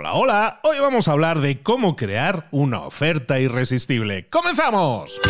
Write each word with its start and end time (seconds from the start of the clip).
Hola, 0.00 0.14
hola. 0.14 0.60
Hoy 0.62 0.78
vamos 0.80 1.08
a 1.08 1.12
hablar 1.12 1.40
de 1.40 1.60
cómo 1.62 1.94
crear 1.94 2.48
una 2.52 2.80
oferta 2.80 3.38
irresistible. 3.38 4.26
¡Comenzamos! 4.30 5.20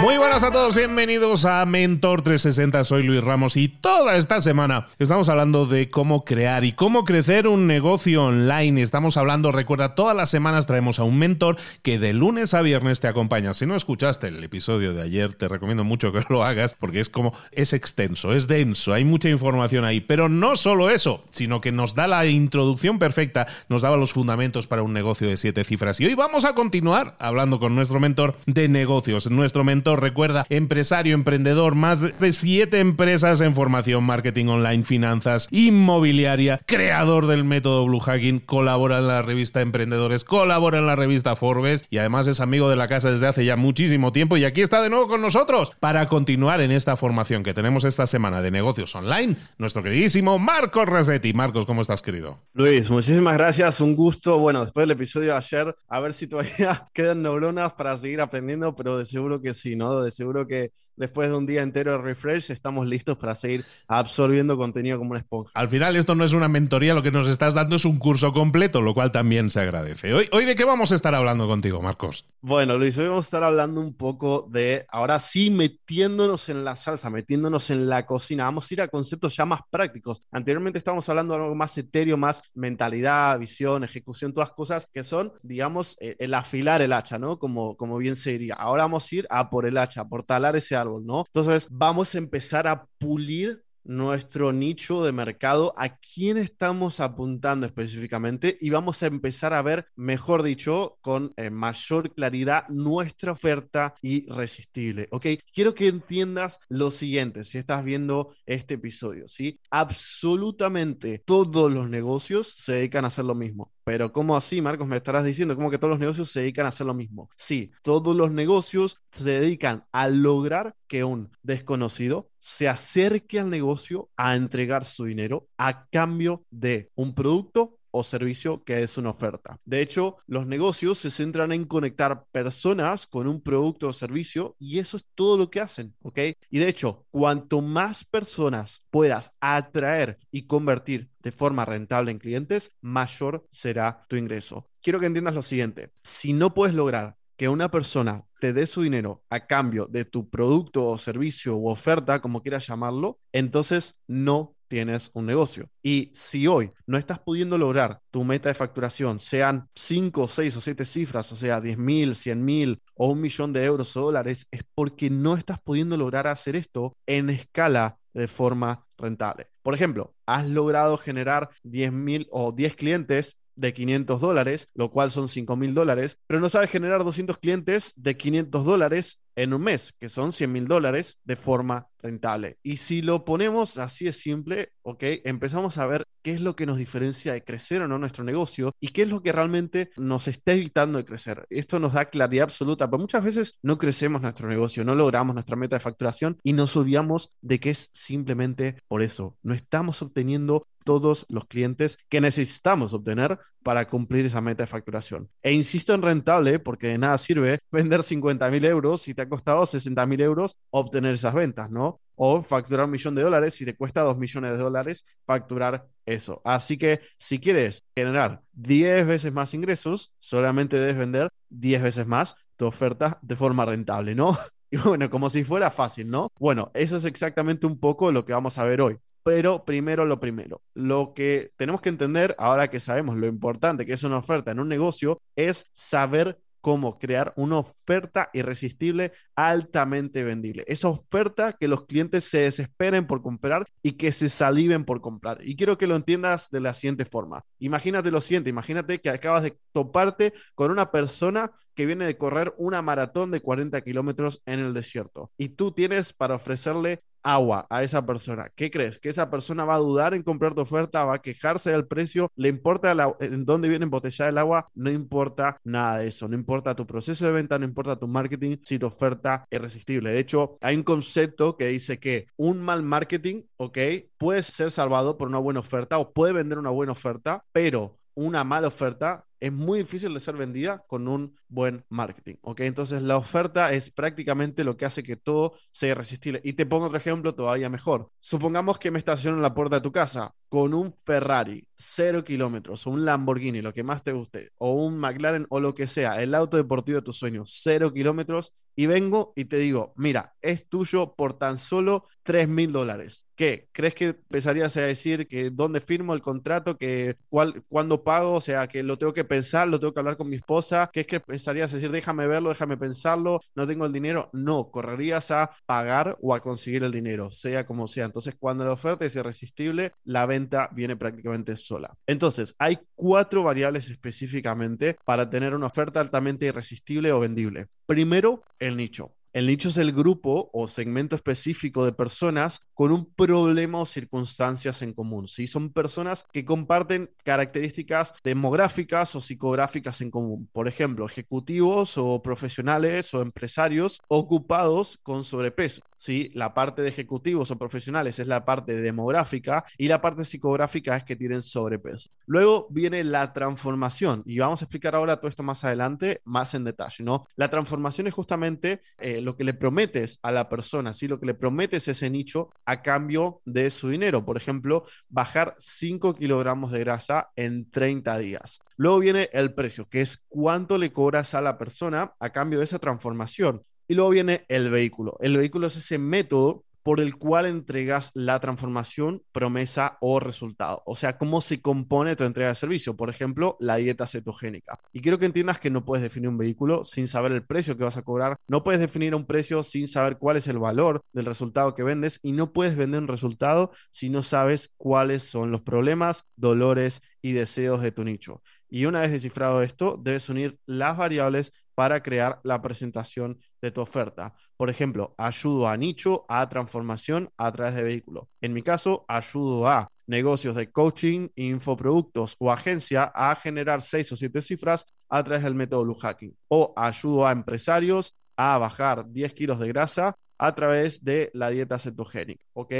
Muy 0.00 0.18
buenas 0.18 0.42
a 0.42 0.50
todos, 0.50 0.74
bienvenidos 0.74 1.44
a 1.44 1.64
Mentor 1.64 2.22
360, 2.22 2.84
soy 2.84 3.04
Luis 3.04 3.22
Ramos 3.22 3.56
y 3.56 3.68
toda 3.68 4.16
esta 4.16 4.40
semana 4.40 4.88
estamos 4.98 5.28
hablando 5.28 5.66
de 5.66 5.88
cómo 5.88 6.24
crear 6.24 6.64
y 6.64 6.72
cómo 6.72 7.04
crecer 7.04 7.46
un 7.46 7.68
negocio 7.68 8.24
online. 8.24 8.82
Estamos 8.82 9.16
hablando, 9.16 9.52
recuerda, 9.52 9.94
todas 9.94 10.16
las 10.16 10.30
semanas 10.30 10.66
traemos 10.66 10.98
a 10.98 11.04
un 11.04 11.18
mentor 11.18 11.56
que 11.82 11.98
de 12.00 12.12
lunes 12.12 12.54
a 12.54 12.62
viernes 12.62 13.00
te 13.00 13.06
acompaña. 13.06 13.54
Si 13.54 13.66
no 13.66 13.76
escuchaste 13.76 14.28
el 14.28 14.42
episodio 14.42 14.94
de 14.94 15.02
ayer, 15.02 15.34
te 15.34 15.48
recomiendo 15.48 15.84
mucho 15.84 16.12
que 16.12 16.24
lo 16.28 16.44
hagas 16.44 16.74
porque 16.74 17.00
es 17.00 17.08
como, 17.08 17.32
es 17.52 17.72
extenso, 17.72 18.34
es 18.34 18.48
denso, 18.48 18.92
hay 18.92 19.04
mucha 19.04 19.30
información 19.30 19.84
ahí. 19.84 20.00
Pero 20.00 20.28
no 20.28 20.56
solo 20.56 20.90
eso, 20.90 21.24
sino 21.30 21.60
que 21.60 21.72
nos 21.72 21.94
da 21.94 22.08
la 22.08 22.26
introducción 22.26 22.98
perfecta, 22.98 23.46
nos 23.68 23.82
daba 23.82 23.96
los 23.96 24.12
fundamentos 24.12 24.66
para 24.66 24.82
un 24.82 24.92
negocio 24.92 25.28
de 25.28 25.36
siete 25.36 25.62
cifras. 25.62 26.00
Y 26.00 26.06
hoy 26.06 26.14
vamos 26.14 26.44
a 26.44 26.54
continuar 26.54 27.14
hablando 27.20 27.60
con 27.60 27.76
nuestro 27.76 28.00
mentor 28.00 28.36
de 28.46 28.68
negocios, 28.68 29.30
nuestro 29.30 29.62
mentor 29.62 29.83
recuerda, 29.84 30.46
empresario, 30.48 31.14
emprendedor, 31.14 31.74
más 31.74 32.00
de 32.00 32.32
siete 32.32 32.80
empresas 32.80 33.40
en 33.40 33.54
formación, 33.54 34.04
marketing 34.04 34.46
online, 34.46 34.84
finanzas, 34.84 35.48
inmobiliaria, 35.50 36.60
creador 36.66 37.26
del 37.26 37.44
método 37.44 37.84
Blue 37.84 38.00
Hacking, 38.00 38.40
colabora 38.40 38.98
en 38.98 39.08
la 39.08 39.22
revista 39.22 39.60
Emprendedores, 39.60 40.24
colabora 40.24 40.78
en 40.78 40.86
la 40.86 40.96
revista 40.96 41.36
Forbes 41.36 41.84
y 41.90 41.98
además 41.98 42.26
es 42.26 42.40
amigo 42.40 42.68
de 42.70 42.76
la 42.76 42.88
casa 42.88 43.10
desde 43.10 43.26
hace 43.26 43.44
ya 43.44 43.56
muchísimo 43.56 44.12
tiempo 44.12 44.36
y 44.36 44.44
aquí 44.44 44.62
está 44.62 44.82
de 44.82 44.90
nuevo 44.90 45.08
con 45.08 45.20
nosotros 45.20 45.72
para 45.80 46.08
continuar 46.08 46.60
en 46.60 46.72
esta 46.72 46.96
formación 46.96 47.42
que 47.42 47.54
tenemos 47.54 47.84
esta 47.84 48.06
semana 48.06 48.42
de 48.42 48.50
negocios 48.50 48.94
online, 48.94 49.36
nuestro 49.58 49.82
queridísimo 49.82 50.38
Marcos 50.38 50.88
Resetti. 50.88 51.32
Marcos, 51.32 51.66
¿cómo 51.66 51.82
estás, 51.82 52.02
querido? 52.02 52.38
Luis, 52.52 52.90
muchísimas 52.90 53.34
gracias, 53.34 53.80
un 53.80 53.94
gusto. 53.94 54.38
Bueno, 54.38 54.64
después 54.64 54.86
del 54.86 54.96
episodio 54.96 55.32
de 55.32 55.38
ayer, 55.38 55.74
a 55.88 56.00
ver 56.00 56.12
si 56.12 56.26
todavía 56.26 56.84
quedan 56.92 57.22
neuronas 57.22 57.72
para 57.72 57.96
seguir 57.96 58.20
aprendiendo, 58.20 58.74
pero 58.74 58.98
de 58.98 59.06
seguro 59.06 59.40
que 59.40 59.54
sí, 59.54 59.73
¿no? 59.76 60.02
De 60.02 60.12
seguro 60.12 60.46
que 60.46 60.72
después 60.96 61.28
de 61.28 61.36
un 61.36 61.46
día 61.46 61.62
entero 61.62 61.92
de 61.92 61.98
refresh 61.98 62.50
estamos 62.50 62.86
listos 62.86 63.16
para 63.16 63.34
seguir 63.34 63.64
absorbiendo 63.88 64.56
contenido 64.56 64.98
como 64.98 65.10
una 65.10 65.20
esponja. 65.20 65.50
Al 65.54 65.68
final 65.68 65.96
esto 65.96 66.14
no 66.14 66.24
es 66.24 66.32
una 66.32 66.48
mentoría, 66.48 66.94
lo 66.94 67.02
que 67.02 67.10
nos 67.10 67.28
estás 67.28 67.54
dando 67.54 67.76
es 67.76 67.84
un 67.84 67.98
curso 67.98 68.32
completo, 68.32 68.82
lo 68.82 68.94
cual 68.94 69.12
también 69.12 69.50
se 69.50 69.60
agradece. 69.60 70.12
Hoy, 70.12 70.28
hoy 70.32 70.44
de 70.44 70.54
qué 70.54 70.64
vamos 70.64 70.92
a 70.92 70.94
estar 70.94 71.14
hablando 71.14 71.46
contigo, 71.46 71.82
Marcos? 71.82 72.26
Bueno, 72.40 72.76
Luis, 72.76 72.96
hoy 72.98 73.08
vamos 73.08 73.24
a 73.24 73.28
estar 73.28 73.44
hablando 73.44 73.80
un 73.80 73.94
poco 73.94 74.46
de, 74.50 74.86
ahora 74.90 75.18
sí, 75.20 75.50
metiéndonos 75.50 76.48
en 76.48 76.64
la 76.64 76.76
salsa, 76.76 77.10
metiéndonos 77.10 77.70
en 77.70 77.88
la 77.88 78.06
cocina. 78.06 78.44
Vamos 78.44 78.70
a 78.70 78.74
ir 78.74 78.82
a 78.82 78.88
conceptos 78.88 79.36
ya 79.36 79.46
más 79.46 79.60
prácticos. 79.70 80.20
Anteriormente 80.30 80.78
estábamos 80.78 81.08
hablando 81.08 81.34
de 81.34 81.42
algo 81.42 81.54
más 81.54 81.76
etéreo, 81.78 82.16
más 82.16 82.42
mentalidad, 82.54 83.38
visión, 83.38 83.84
ejecución, 83.84 84.32
todas 84.32 84.50
cosas 84.50 84.88
que 84.92 85.04
son, 85.04 85.32
digamos, 85.42 85.96
eh, 86.00 86.16
el 86.18 86.34
afilar 86.34 86.82
el 86.82 86.92
hacha, 86.92 87.18
¿no? 87.18 87.38
Como, 87.38 87.76
como 87.76 87.96
bien 87.98 88.16
se 88.16 88.32
diría. 88.32 88.54
Ahora 88.54 88.84
vamos 88.84 89.10
a 89.10 89.14
ir 89.14 89.26
a 89.30 89.50
por 89.50 89.63
el 89.66 89.78
hacha, 89.78 90.04
por 90.04 90.24
talar 90.24 90.56
ese 90.56 90.76
árbol, 90.76 91.04
¿no? 91.06 91.24
Entonces 91.26 91.66
vamos 91.70 92.14
a 92.14 92.18
empezar 92.18 92.66
a 92.66 92.86
pulir 92.98 93.64
nuestro 93.84 94.52
nicho 94.52 95.04
de 95.04 95.12
mercado, 95.12 95.72
a 95.76 95.96
quién 95.98 96.38
estamos 96.38 97.00
apuntando 97.00 97.66
específicamente 97.66 98.56
y 98.60 98.70
vamos 98.70 99.02
a 99.02 99.06
empezar 99.06 99.52
a 99.52 99.62
ver, 99.62 99.86
mejor 99.94 100.42
dicho, 100.42 100.98
con 101.00 101.32
eh, 101.36 101.50
mayor 101.50 102.12
claridad 102.14 102.66
nuestra 102.68 103.32
oferta 103.32 103.94
irresistible, 104.02 105.08
¿ok? 105.10 105.26
Quiero 105.52 105.74
que 105.74 105.88
entiendas 105.88 106.58
lo 106.68 106.90
siguiente, 106.90 107.44
si 107.44 107.58
estás 107.58 107.84
viendo 107.84 108.34
este 108.46 108.74
episodio, 108.74 109.28
¿sí? 109.28 109.60
Absolutamente 109.70 111.22
todos 111.24 111.72
los 111.72 111.88
negocios 111.90 112.54
se 112.58 112.72
dedican 112.74 113.04
a 113.04 113.08
hacer 113.08 113.24
lo 113.24 113.34
mismo. 113.34 113.73
Pero 113.84 114.12
¿cómo 114.12 114.36
así, 114.36 114.62
Marcos? 114.62 114.88
Me 114.88 114.96
estarás 114.96 115.24
diciendo 115.24 115.54
¿cómo 115.54 115.70
que 115.70 115.78
todos 115.78 115.90
los 115.90 115.98
negocios 115.98 116.30
se 116.30 116.40
dedican 116.40 116.64
a 116.66 116.70
hacer 116.70 116.86
lo 116.86 116.94
mismo. 116.94 117.28
Sí, 117.36 117.70
todos 117.82 118.16
los 118.16 118.30
negocios 118.32 118.96
se 119.12 119.24
dedican 119.24 119.84
a 119.92 120.08
lograr 120.08 120.74
que 120.86 121.04
un 121.04 121.30
desconocido 121.42 122.30
se 122.40 122.68
acerque 122.68 123.40
al 123.40 123.50
negocio 123.50 124.10
a 124.16 124.34
entregar 124.36 124.84
su 124.84 125.04
dinero 125.04 125.48
a 125.58 125.86
cambio 125.88 126.44
de 126.50 126.90
un 126.94 127.14
producto 127.14 127.78
o 127.96 128.02
servicio 128.02 128.64
que 128.64 128.82
es 128.82 128.98
una 128.98 129.10
oferta. 129.10 129.60
De 129.64 129.80
hecho, 129.80 130.16
los 130.26 130.48
negocios 130.48 130.98
se 130.98 131.12
centran 131.12 131.52
en 131.52 131.64
conectar 131.64 132.24
personas 132.32 133.06
con 133.06 133.28
un 133.28 133.40
producto 133.40 133.86
o 133.86 133.92
servicio 133.92 134.56
y 134.58 134.80
eso 134.80 134.96
es 134.96 135.06
todo 135.14 135.38
lo 135.38 135.48
que 135.48 135.60
hacen, 135.60 135.94
¿ok? 136.02 136.18
Y 136.50 136.58
de 136.58 136.68
hecho, 136.68 137.06
cuanto 137.10 137.60
más 137.60 138.04
personas 138.04 138.82
puedas 138.90 139.32
atraer 139.40 140.18
y 140.32 140.48
convertir 140.48 141.08
de 141.22 141.30
forma 141.30 141.64
rentable 141.64 142.10
en 142.10 142.18
clientes, 142.18 142.72
mayor 142.80 143.46
será 143.52 144.04
tu 144.08 144.16
ingreso. 144.16 144.68
Quiero 144.82 144.98
que 144.98 145.06
entiendas 145.06 145.34
lo 145.34 145.42
siguiente, 145.42 145.92
si 146.02 146.32
no 146.32 146.52
puedes 146.52 146.74
lograr 146.74 147.16
que 147.36 147.48
una 147.48 147.70
persona 147.70 148.24
te 148.40 148.52
dé 148.52 148.66
su 148.66 148.82
dinero 148.82 149.22
a 149.30 149.46
cambio 149.46 149.86
de 149.86 150.04
tu 150.04 150.28
producto 150.28 150.86
o 150.86 150.98
servicio 150.98 151.56
u 151.56 151.68
oferta, 151.68 152.20
como 152.20 152.42
quieras 152.42 152.66
llamarlo, 152.66 153.18
entonces 153.32 153.94
no 154.06 154.53
tienes 154.68 155.10
un 155.14 155.26
negocio. 155.26 155.68
Y 155.82 156.10
si 156.14 156.46
hoy 156.46 156.72
no 156.86 156.98
estás 156.98 157.18
pudiendo 157.18 157.58
lograr 157.58 158.00
tu 158.10 158.24
meta 158.24 158.48
de 158.48 158.54
facturación, 158.54 159.20
sean 159.20 159.68
5, 159.74 160.28
6 160.28 160.56
o 160.56 160.60
7 160.60 160.84
cifras, 160.84 161.30
o 161.32 161.36
sea, 161.36 161.60
10 161.60 161.78
mil, 161.78 162.14
100 162.14 162.44
mil 162.44 162.82
o 162.94 163.10
un 163.10 163.20
millón 163.20 163.52
de 163.52 163.64
euros 163.64 163.96
o 163.96 164.02
dólares, 164.02 164.46
es 164.50 164.62
porque 164.74 165.10
no 165.10 165.36
estás 165.36 165.60
pudiendo 165.60 165.96
lograr 165.96 166.26
hacer 166.26 166.56
esto 166.56 166.96
en 167.06 167.30
escala 167.30 167.98
de 168.12 168.28
forma 168.28 168.86
rentable. 168.96 169.48
Por 169.62 169.74
ejemplo, 169.74 170.14
has 170.26 170.46
logrado 170.46 170.96
generar 170.96 171.50
10 171.62 171.92
mil 171.92 172.28
o 172.30 172.52
10 172.52 172.76
clientes 172.76 173.36
de 173.56 173.72
500 173.72 174.20
dólares, 174.20 174.68
lo 174.74 174.90
cual 174.90 175.10
son 175.10 175.28
5 175.28 175.56
mil 175.56 175.74
dólares, 175.74 176.18
pero 176.26 176.40
no 176.40 176.48
sabes 176.48 176.70
generar 176.70 177.04
200 177.04 177.38
clientes 177.38 177.92
de 177.96 178.16
500 178.16 178.64
dólares 178.64 179.20
en 179.36 179.54
un 179.54 179.62
mes, 179.62 179.92
que 179.98 180.08
son 180.08 180.32
100 180.32 180.52
mil 180.52 180.66
dólares 180.66 181.18
de 181.24 181.36
forma 181.36 181.88
rentable. 182.02 182.58
Y 182.62 182.76
si 182.76 183.02
lo 183.02 183.24
ponemos 183.24 183.78
así 183.78 184.04
de 184.04 184.12
simple, 184.12 184.70
ok, 184.82 185.02
empezamos 185.24 185.78
a 185.78 185.86
ver 185.86 186.06
qué 186.22 186.32
es 186.32 186.40
lo 186.40 186.54
que 186.54 186.66
nos 186.66 186.76
diferencia 186.76 187.32
de 187.32 187.42
crecer 187.42 187.82
o 187.82 187.88
no 187.88 187.98
nuestro 187.98 188.24
negocio 188.24 188.74
y 188.78 188.88
qué 188.88 189.02
es 189.02 189.08
lo 189.08 189.22
que 189.22 189.32
realmente 189.32 189.90
nos 189.96 190.28
está 190.28 190.52
evitando 190.52 190.98
de 190.98 191.04
crecer. 191.04 191.46
Esto 191.50 191.78
nos 191.78 191.94
da 191.94 192.06
claridad 192.06 192.44
absoluta, 192.44 192.88
pero 192.90 193.00
muchas 193.00 193.24
veces 193.24 193.58
no 193.62 193.78
crecemos 193.78 194.20
nuestro 194.20 194.48
negocio, 194.48 194.84
no 194.84 194.94
logramos 194.94 195.34
nuestra 195.34 195.56
meta 195.56 195.76
de 195.76 195.80
facturación 195.80 196.36
y 196.42 196.52
nos 196.52 196.76
olvidamos 196.76 197.30
de 197.40 197.58
que 197.58 197.70
es 197.70 197.88
simplemente 197.92 198.76
por 198.86 199.02
eso. 199.02 199.36
No 199.42 199.54
estamos 199.54 200.02
obteniendo 200.02 200.66
todos 200.84 201.26
los 201.28 201.46
clientes 201.46 201.98
que 202.08 202.20
necesitamos 202.20 202.92
obtener 202.92 203.38
para 203.62 203.88
cumplir 203.88 204.26
esa 204.26 204.40
meta 204.40 204.62
de 204.62 204.66
facturación. 204.68 205.28
E 205.42 205.52
insisto 205.52 205.94
en 205.94 206.02
rentable 206.02 206.58
porque 206.58 206.88
de 206.88 206.98
nada 206.98 207.18
sirve 207.18 207.58
vender 207.72 208.02
50 208.02 208.50
mil 208.50 208.64
euros 208.64 209.02
si 209.02 209.14
te 209.14 209.22
ha 209.22 209.28
costado 209.28 209.66
60 209.66 210.06
mil 210.06 210.20
euros 210.20 210.56
obtener 210.70 211.14
esas 211.14 211.34
ventas, 211.34 211.70
¿no? 211.70 212.00
O 212.14 212.42
facturar 212.42 212.84
un 212.84 212.92
millón 212.92 213.14
de 213.14 213.22
dólares 213.22 213.54
si 213.54 213.64
te 213.64 213.74
cuesta 213.74 214.02
2 214.02 214.16
millones 214.18 214.52
de 214.52 214.58
dólares 214.58 215.04
facturar 215.26 215.88
eso. 216.06 216.40
Así 216.44 216.76
que 216.76 217.00
si 217.18 217.38
quieres 217.38 217.82
generar 217.96 218.42
10 218.52 219.06
veces 219.06 219.32
más 219.32 219.54
ingresos, 219.54 220.12
solamente 220.18 220.78
debes 220.78 220.98
vender 220.98 221.28
10 221.48 221.82
veces 221.82 222.06
más 222.06 222.36
tu 222.56 222.66
oferta 222.66 223.18
de 223.22 223.36
forma 223.36 223.64
rentable, 223.64 224.14
¿no? 224.14 224.38
Y 224.70 224.76
bueno, 224.78 225.08
como 225.08 225.30
si 225.30 225.44
fuera 225.44 225.70
fácil, 225.70 226.10
¿no? 226.10 226.32
Bueno, 226.36 226.72
eso 226.74 226.96
es 226.96 227.04
exactamente 227.04 227.64
un 227.64 227.78
poco 227.78 228.10
lo 228.10 228.24
que 228.24 228.32
vamos 228.32 228.58
a 228.58 228.64
ver 228.64 228.80
hoy. 228.80 228.98
Pero 229.24 229.64
primero 229.64 230.04
lo 230.04 230.20
primero, 230.20 230.62
lo 230.74 231.14
que 231.14 231.52
tenemos 231.56 231.80
que 231.80 231.88
entender 231.88 232.36
ahora 232.38 232.68
que 232.68 232.78
sabemos 232.78 233.16
lo 233.16 233.26
importante 233.26 233.86
que 233.86 233.94
es 233.94 234.02
una 234.04 234.18
oferta 234.18 234.50
en 234.52 234.60
un 234.60 234.68
negocio 234.68 235.20
es 235.34 235.64
saber 235.72 236.38
cómo 236.64 236.98
crear 236.98 237.34
una 237.36 237.58
oferta 237.58 238.30
irresistible 238.32 239.12
altamente 239.34 240.24
vendible. 240.24 240.64
Esa 240.66 240.88
oferta 240.88 241.52
que 241.52 241.68
los 241.68 241.84
clientes 241.84 242.24
se 242.24 242.38
desesperen 242.38 243.06
por 243.06 243.20
comprar 243.20 243.66
y 243.82 243.92
que 243.92 244.12
se 244.12 244.30
saliven 244.30 244.86
por 244.86 245.02
comprar. 245.02 245.38
Y 245.42 245.56
quiero 245.56 245.76
que 245.76 245.86
lo 245.86 245.94
entiendas 245.94 246.48
de 246.50 246.62
la 246.62 246.72
siguiente 246.72 247.04
forma. 247.04 247.44
Imagínate 247.58 248.10
lo 248.10 248.22
siguiente, 248.22 248.48
imagínate 248.48 248.98
que 249.00 249.10
acabas 249.10 249.42
de 249.42 249.58
toparte 249.72 250.32
con 250.54 250.70
una 250.70 250.90
persona 250.90 251.50
que 251.74 251.84
viene 251.84 252.06
de 252.06 252.16
correr 252.16 252.54
una 252.56 252.80
maratón 252.80 253.30
de 253.30 253.40
40 253.40 253.82
kilómetros 253.82 254.40
en 254.46 254.60
el 254.60 254.72
desierto 254.72 255.32
y 255.36 255.50
tú 255.50 255.72
tienes 255.72 256.14
para 256.14 256.36
ofrecerle 256.36 257.02
agua 257.24 257.66
a 257.70 257.82
esa 257.82 258.06
persona. 258.06 258.48
¿Qué 258.54 258.70
crees? 258.70 258.98
¿Que 258.98 259.08
esa 259.08 259.30
persona 259.30 259.64
va 259.64 259.74
a 259.74 259.78
dudar 259.78 260.14
en 260.14 260.22
comprar 260.22 260.54
tu 260.54 260.60
oferta? 260.60 261.04
¿Va 261.04 261.14
a 261.14 261.22
quejarse 261.22 261.70
del 261.70 261.86
precio? 261.86 262.30
¿Le 262.36 262.48
importa 262.48 262.94
en 263.20 263.44
dónde 263.44 263.68
viene 263.68 263.84
embotellada 263.84 264.30
el 264.30 264.38
agua? 264.38 264.68
No 264.74 264.90
importa 264.90 265.58
nada 265.64 265.98
de 265.98 266.08
eso. 266.08 266.28
No 266.28 266.34
importa 266.34 266.76
tu 266.76 266.86
proceso 266.86 267.26
de 267.26 267.32
venta, 267.32 267.58
no 267.58 267.64
importa 267.64 267.96
tu 267.96 268.06
marketing 268.06 268.58
si 268.64 268.78
tu 268.78 268.86
oferta 268.86 269.46
es 269.50 269.56
irresistible. 269.58 270.10
De 270.10 270.18
hecho, 270.20 270.58
hay 270.60 270.76
un 270.76 270.82
concepto 270.82 271.56
que 271.56 271.68
dice 271.68 271.98
que 271.98 272.26
un 272.36 272.60
mal 272.60 272.82
marketing, 272.82 273.42
¿ok? 273.56 273.78
Puede 274.18 274.42
ser 274.42 274.70
salvado 274.70 275.16
por 275.16 275.28
una 275.28 275.38
buena 275.38 275.60
oferta 275.60 275.98
o 275.98 276.12
puede 276.12 276.32
vender 276.34 276.58
una 276.58 276.70
buena 276.70 276.92
oferta, 276.92 277.44
pero 277.52 277.98
una 278.14 278.44
mala 278.44 278.68
oferta 278.68 279.24
es 279.44 279.52
muy 279.52 279.80
difícil 279.80 280.14
de 280.14 280.20
ser 280.20 280.36
vendida 280.36 280.82
con 280.86 281.06
un 281.06 281.36
buen 281.48 281.84
marketing. 281.90 282.36
¿ok? 282.40 282.60
Entonces 282.60 283.02
la 283.02 283.18
oferta 283.18 283.74
es 283.74 283.90
prácticamente 283.90 284.64
lo 284.64 284.78
que 284.78 284.86
hace 284.86 285.02
que 285.02 285.16
todo 285.16 285.52
sea 285.70 285.90
irresistible. 285.90 286.40
Y 286.44 286.54
te 286.54 286.64
pongo 286.64 286.86
otro 286.86 286.96
ejemplo 286.96 287.34
todavía 287.34 287.68
mejor. 287.68 288.10
Supongamos 288.20 288.78
que 288.78 288.90
me 288.90 288.98
estaciono 288.98 289.36
en 289.36 289.42
la 289.42 289.52
puerta 289.52 289.76
de 289.76 289.82
tu 289.82 289.92
casa 289.92 290.34
con 290.48 290.72
un 290.72 290.94
Ferrari, 291.04 291.68
cero 291.76 292.24
kilómetros, 292.24 292.86
o 292.86 292.90
un 292.90 293.04
Lamborghini, 293.04 293.60
lo 293.60 293.74
que 293.74 293.82
más 293.82 294.02
te 294.02 294.12
guste, 294.12 294.50
o 294.56 294.72
un 294.72 294.96
McLaren 294.98 295.46
o 295.50 295.60
lo 295.60 295.74
que 295.74 295.88
sea, 295.88 296.22
el 296.22 296.34
auto 296.34 296.56
deportivo 296.56 296.96
de 296.96 297.02
tus 297.02 297.18
sueños, 297.18 297.60
cero 297.62 297.92
kilómetros, 297.92 298.54
y 298.74 298.86
vengo 298.86 299.34
y 299.36 299.44
te 299.44 299.58
digo, 299.58 299.92
mira, 299.96 300.34
es 300.40 300.68
tuyo 300.70 301.14
por 301.16 301.34
tan 301.34 301.58
solo 301.58 302.06
3 302.22 302.48
mil 302.48 302.72
dólares. 302.72 303.23
¿Qué? 303.36 303.68
¿Crees 303.72 303.94
que 303.94 304.04
empezarías 304.06 304.76
a 304.76 304.82
decir 304.82 305.26
que 305.26 305.50
dónde 305.50 305.80
firmo 305.80 306.14
el 306.14 306.22
contrato, 306.22 306.76
que 306.76 307.16
cuál, 307.28 307.64
cuándo 307.68 308.04
pago, 308.04 308.34
o 308.34 308.40
sea, 308.40 308.68
que 308.68 308.82
lo 308.84 308.96
tengo 308.96 309.12
que 309.12 309.24
pensar, 309.24 309.66
lo 309.66 309.80
tengo 309.80 309.92
que 309.92 310.00
hablar 310.00 310.16
con 310.16 310.30
mi 310.30 310.36
esposa? 310.36 310.88
¿Qué 310.92 311.00
es 311.00 311.06
que 311.06 311.16
empezarías 311.16 311.72
a 311.72 311.76
decir, 311.76 311.90
déjame 311.90 312.28
verlo, 312.28 312.50
déjame 312.50 312.76
pensarlo, 312.76 313.40
no 313.56 313.66
tengo 313.66 313.86
el 313.86 313.92
dinero? 313.92 314.30
No, 314.32 314.70
correrías 314.70 315.32
a 315.32 315.50
pagar 315.66 316.16
o 316.20 316.32
a 316.32 316.40
conseguir 316.40 316.84
el 316.84 316.92
dinero, 316.92 317.30
sea 317.30 317.66
como 317.66 317.88
sea. 317.88 318.04
Entonces, 318.04 318.36
cuando 318.38 318.64
la 318.64 318.72
oferta 318.72 319.04
es 319.04 319.16
irresistible, 319.16 319.92
la 320.04 320.26
venta 320.26 320.68
viene 320.72 320.96
prácticamente 320.96 321.56
sola. 321.56 321.96
Entonces, 322.06 322.54
hay 322.58 322.78
cuatro 322.94 323.42
variables 323.42 323.88
específicamente 323.88 324.96
para 325.04 325.28
tener 325.28 325.54
una 325.54 325.66
oferta 325.66 326.00
altamente 326.00 326.46
irresistible 326.46 327.10
o 327.10 327.20
vendible. 327.20 327.66
Primero, 327.86 328.42
el 328.60 328.76
nicho. 328.76 329.12
El 329.34 329.48
nicho 329.48 329.68
es 329.68 329.78
el 329.78 329.90
grupo 329.90 330.48
o 330.52 330.68
segmento 330.68 331.16
específico 331.16 331.84
de 331.84 331.92
personas 331.92 332.60
con 332.72 332.92
un 332.92 333.12
problema 333.12 333.80
o 333.80 333.84
circunstancias 333.84 334.80
en 334.80 334.92
común. 334.92 335.26
¿sí? 335.26 335.48
Son 335.48 335.72
personas 335.72 336.24
que 336.32 336.44
comparten 336.44 337.10
características 337.24 338.12
demográficas 338.22 339.12
o 339.16 339.20
psicográficas 339.20 340.00
en 340.02 340.12
común. 340.12 340.48
Por 340.52 340.68
ejemplo, 340.68 341.04
ejecutivos 341.04 341.98
o 341.98 342.22
profesionales 342.22 343.12
o 343.12 343.22
empresarios 343.22 344.00
ocupados 344.06 345.00
con 345.02 345.24
sobrepeso. 345.24 345.82
¿Sí? 346.04 346.30
La 346.34 346.54
parte 346.54 346.82
de 346.82 346.88
ejecutivos 346.88 347.50
o 347.50 347.58
profesionales 347.58 348.18
es 348.18 348.26
la 348.26 348.44
parte 348.44 348.76
demográfica 348.76 349.64
y 349.78 349.88
la 349.88 350.00
parte 350.00 350.24
psicográfica 350.24 350.96
es 350.96 351.04
que 351.04 351.16
tienen 351.16 351.42
sobrepeso. 351.42 352.10
Luego 352.26 352.66
viene 352.70 353.02
la 353.04 353.32
transformación 353.32 354.22
y 354.26 354.38
vamos 354.38 354.62
a 354.62 354.66
explicar 354.66 354.94
ahora 354.94 355.16
todo 355.16 355.28
esto 355.28 355.42
más 355.42 355.64
adelante, 355.64 356.20
más 356.24 356.54
en 356.54 356.64
detalle. 356.64 357.04
¿no? 357.04 357.26
La 357.36 357.48
transformación 357.48 358.06
es 358.06 358.14
justamente... 358.14 358.82
Eh, 358.98 359.20
lo 359.20 359.36
que 359.36 359.44
le 359.44 359.54
prometes 359.54 360.18
a 360.22 360.30
la 360.30 360.48
persona, 360.48 360.92
¿sí? 360.92 361.08
lo 361.08 361.18
que 361.18 361.26
le 361.26 361.34
prometes 361.34 361.88
a 361.88 361.92
ese 361.92 362.10
nicho 362.10 362.50
a 362.64 362.82
cambio 362.82 363.40
de 363.44 363.70
su 363.70 363.88
dinero. 363.88 364.24
Por 364.24 364.36
ejemplo, 364.36 364.84
bajar 365.08 365.54
5 365.58 366.14
kilogramos 366.14 366.70
de 366.70 366.80
grasa 366.80 367.30
en 367.36 367.70
30 367.70 368.18
días. 368.18 368.60
Luego 368.76 368.98
viene 368.98 369.30
el 369.32 369.54
precio, 369.54 369.88
que 369.88 370.00
es 370.00 370.22
cuánto 370.28 370.78
le 370.78 370.92
cobras 370.92 371.34
a 371.34 371.40
la 371.40 371.58
persona 371.58 372.14
a 372.18 372.30
cambio 372.30 372.58
de 372.58 372.64
esa 372.64 372.78
transformación. 372.78 373.62
Y 373.88 373.94
luego 373.94 374.10
viene 374.10 374.44
el 374.48 374.70
vehículo. 374.70 375.16
El 375.20 375.36
vehículo 375.36 375.66
es 375.66 375.76
ese 375.76 375.98
método 375.98 376.64
por 376.84 377.00
el 377.00 377.16
cual 377.16 377.46
entregas 377.46 378.10
la 378.12 378.38
transformación, 378.40 379.22
promesa 379.32 379.96
o 380.02 380.20
resultado. 380.20 380.82
O 380.84 380.96
sea, 380.96 381.16
cómo 381.16 381.40
se 381.40 381.62
compone 381.62 382.14
tu 382.14 382.24
entrega 382.24 382.50
de 382.50 382.54
servicio. 382.54 382.94
Por 382.94 383.08
ejemplo, 383.08 383.56
la 383.58 383.76
dieta 383.76 384.06
cetogénica. 384.06 384.78
Y 384.92 385.00
quiero 385.00 385.18
que 385.18 385.24
entiendas 385.24 385.58
que 385.58 385.70
no 385.70 385.86
puedes 385.86 386.02
definir 386.02 386.28
un 386.28 386.36
vehículo 386.36 386.84
sin 386.84 387.08
saber 387.08 387.32
el 387.32 387.46
precio 387.46 387.78
que 387.78 387.84
vas 387.84 387.96
a 387.96 388.02
cobrar. 388.02 388.36
No 388.48 388.62
puedes 388.62 388.82
definir 388.82 389.14
un 389.14 389.26
precio 389.26 389.62
sin 389.64 389.88
saber 389.88 390.18
cuál 390.18 390.36
es 390.36 390.46
el 390.46 390.58
valor 390.58 391.02
del 391.14 391.24
resultado 391.24 391.74
que 391.74 391.82
vendes. 391.82 392.20
Y 392.22 392.32
no 392.32 392.52
puedes 392.52 392.76
vender 392.76 393.00
un 393.00 393.08
resultado 393.08 393.72
si 393.90 394.10
no 394.10 394.22
sabes 394.22 394.70
cuáles 394.76 395.22
son 395.22 395.50
los 395.50 395.62
problemas, 395.62 396.24
dolores 396.36 397.00
y 397.22 397.32
deseos 397.32 397.80
de 397.80 397.92
tu 397.92 398.04
nicho. 398.04 398.42
Y 398.68 398.84
una 398.84 399.00
vez 399.00 399.10
descifrado 399.10 399.62
esto, 399.62 399.98
debes 400.02 400.28
unir 400.28 400.58
las 400.66 400.98
variables 400.98 401.52
para 401.74 402.02
crear 402.02 402.40
la 402.44 402.62
presentación 402.62 403.38
de 403.60 403.70
tu 403.70 403.80
oferta. 403.80 404.34
Por 404.56 404.70
ejemplo, 404.70 405.14
ayudo 405.18 405.68
a 405.68 405.76
nicho, 405.76 406.24
a 406.28 406.48
transformación 406.48 407.30
a 407.36 407.52
través 407.52 407.74
de 407.74 407.82
vehículo. 407.82 408.28
En 408.40 408.52
mi 408.52 408.62
caso, 408.62 409.04
ayudo 409.08 409.68
a 409.68 409.88
negocios 410.06 410.54
de 410.54 410.70
coaching, 410.70 411.28
infoproductos 411.34 412.36
o 412.38 412.52
agencia 412.52 413.04
a 413.14 413.34
generar 413.36 413.82
seis 413.82 414.10
o 414.12 414.16
siete 414.16 414.42
cifras 414.42 414.84
a 415.08 415.22
través 415.22 415.44
del 415.44 415.54
método 415.54 415.84
Blue 415.84 415.94
Hacking. 415.94 416.36
O 416.48 416.72
ayudo 416.76 417.26
a 417.26 417.32
empresarios 417.32 418.14
a 418.36 418.58
bajar 418.58 419.10
10 419.10 419.32
kilos 419.34 419.58
de 419.58 419.68
grasa 419.68 420.16
a 420.38 420.54
través 420.54 421.04
de 421.04 421.30
la 421.32 421.50
dieta 421.50 421.78
cetogénica, 421.78 422.44
¿ok? 422.52 422.72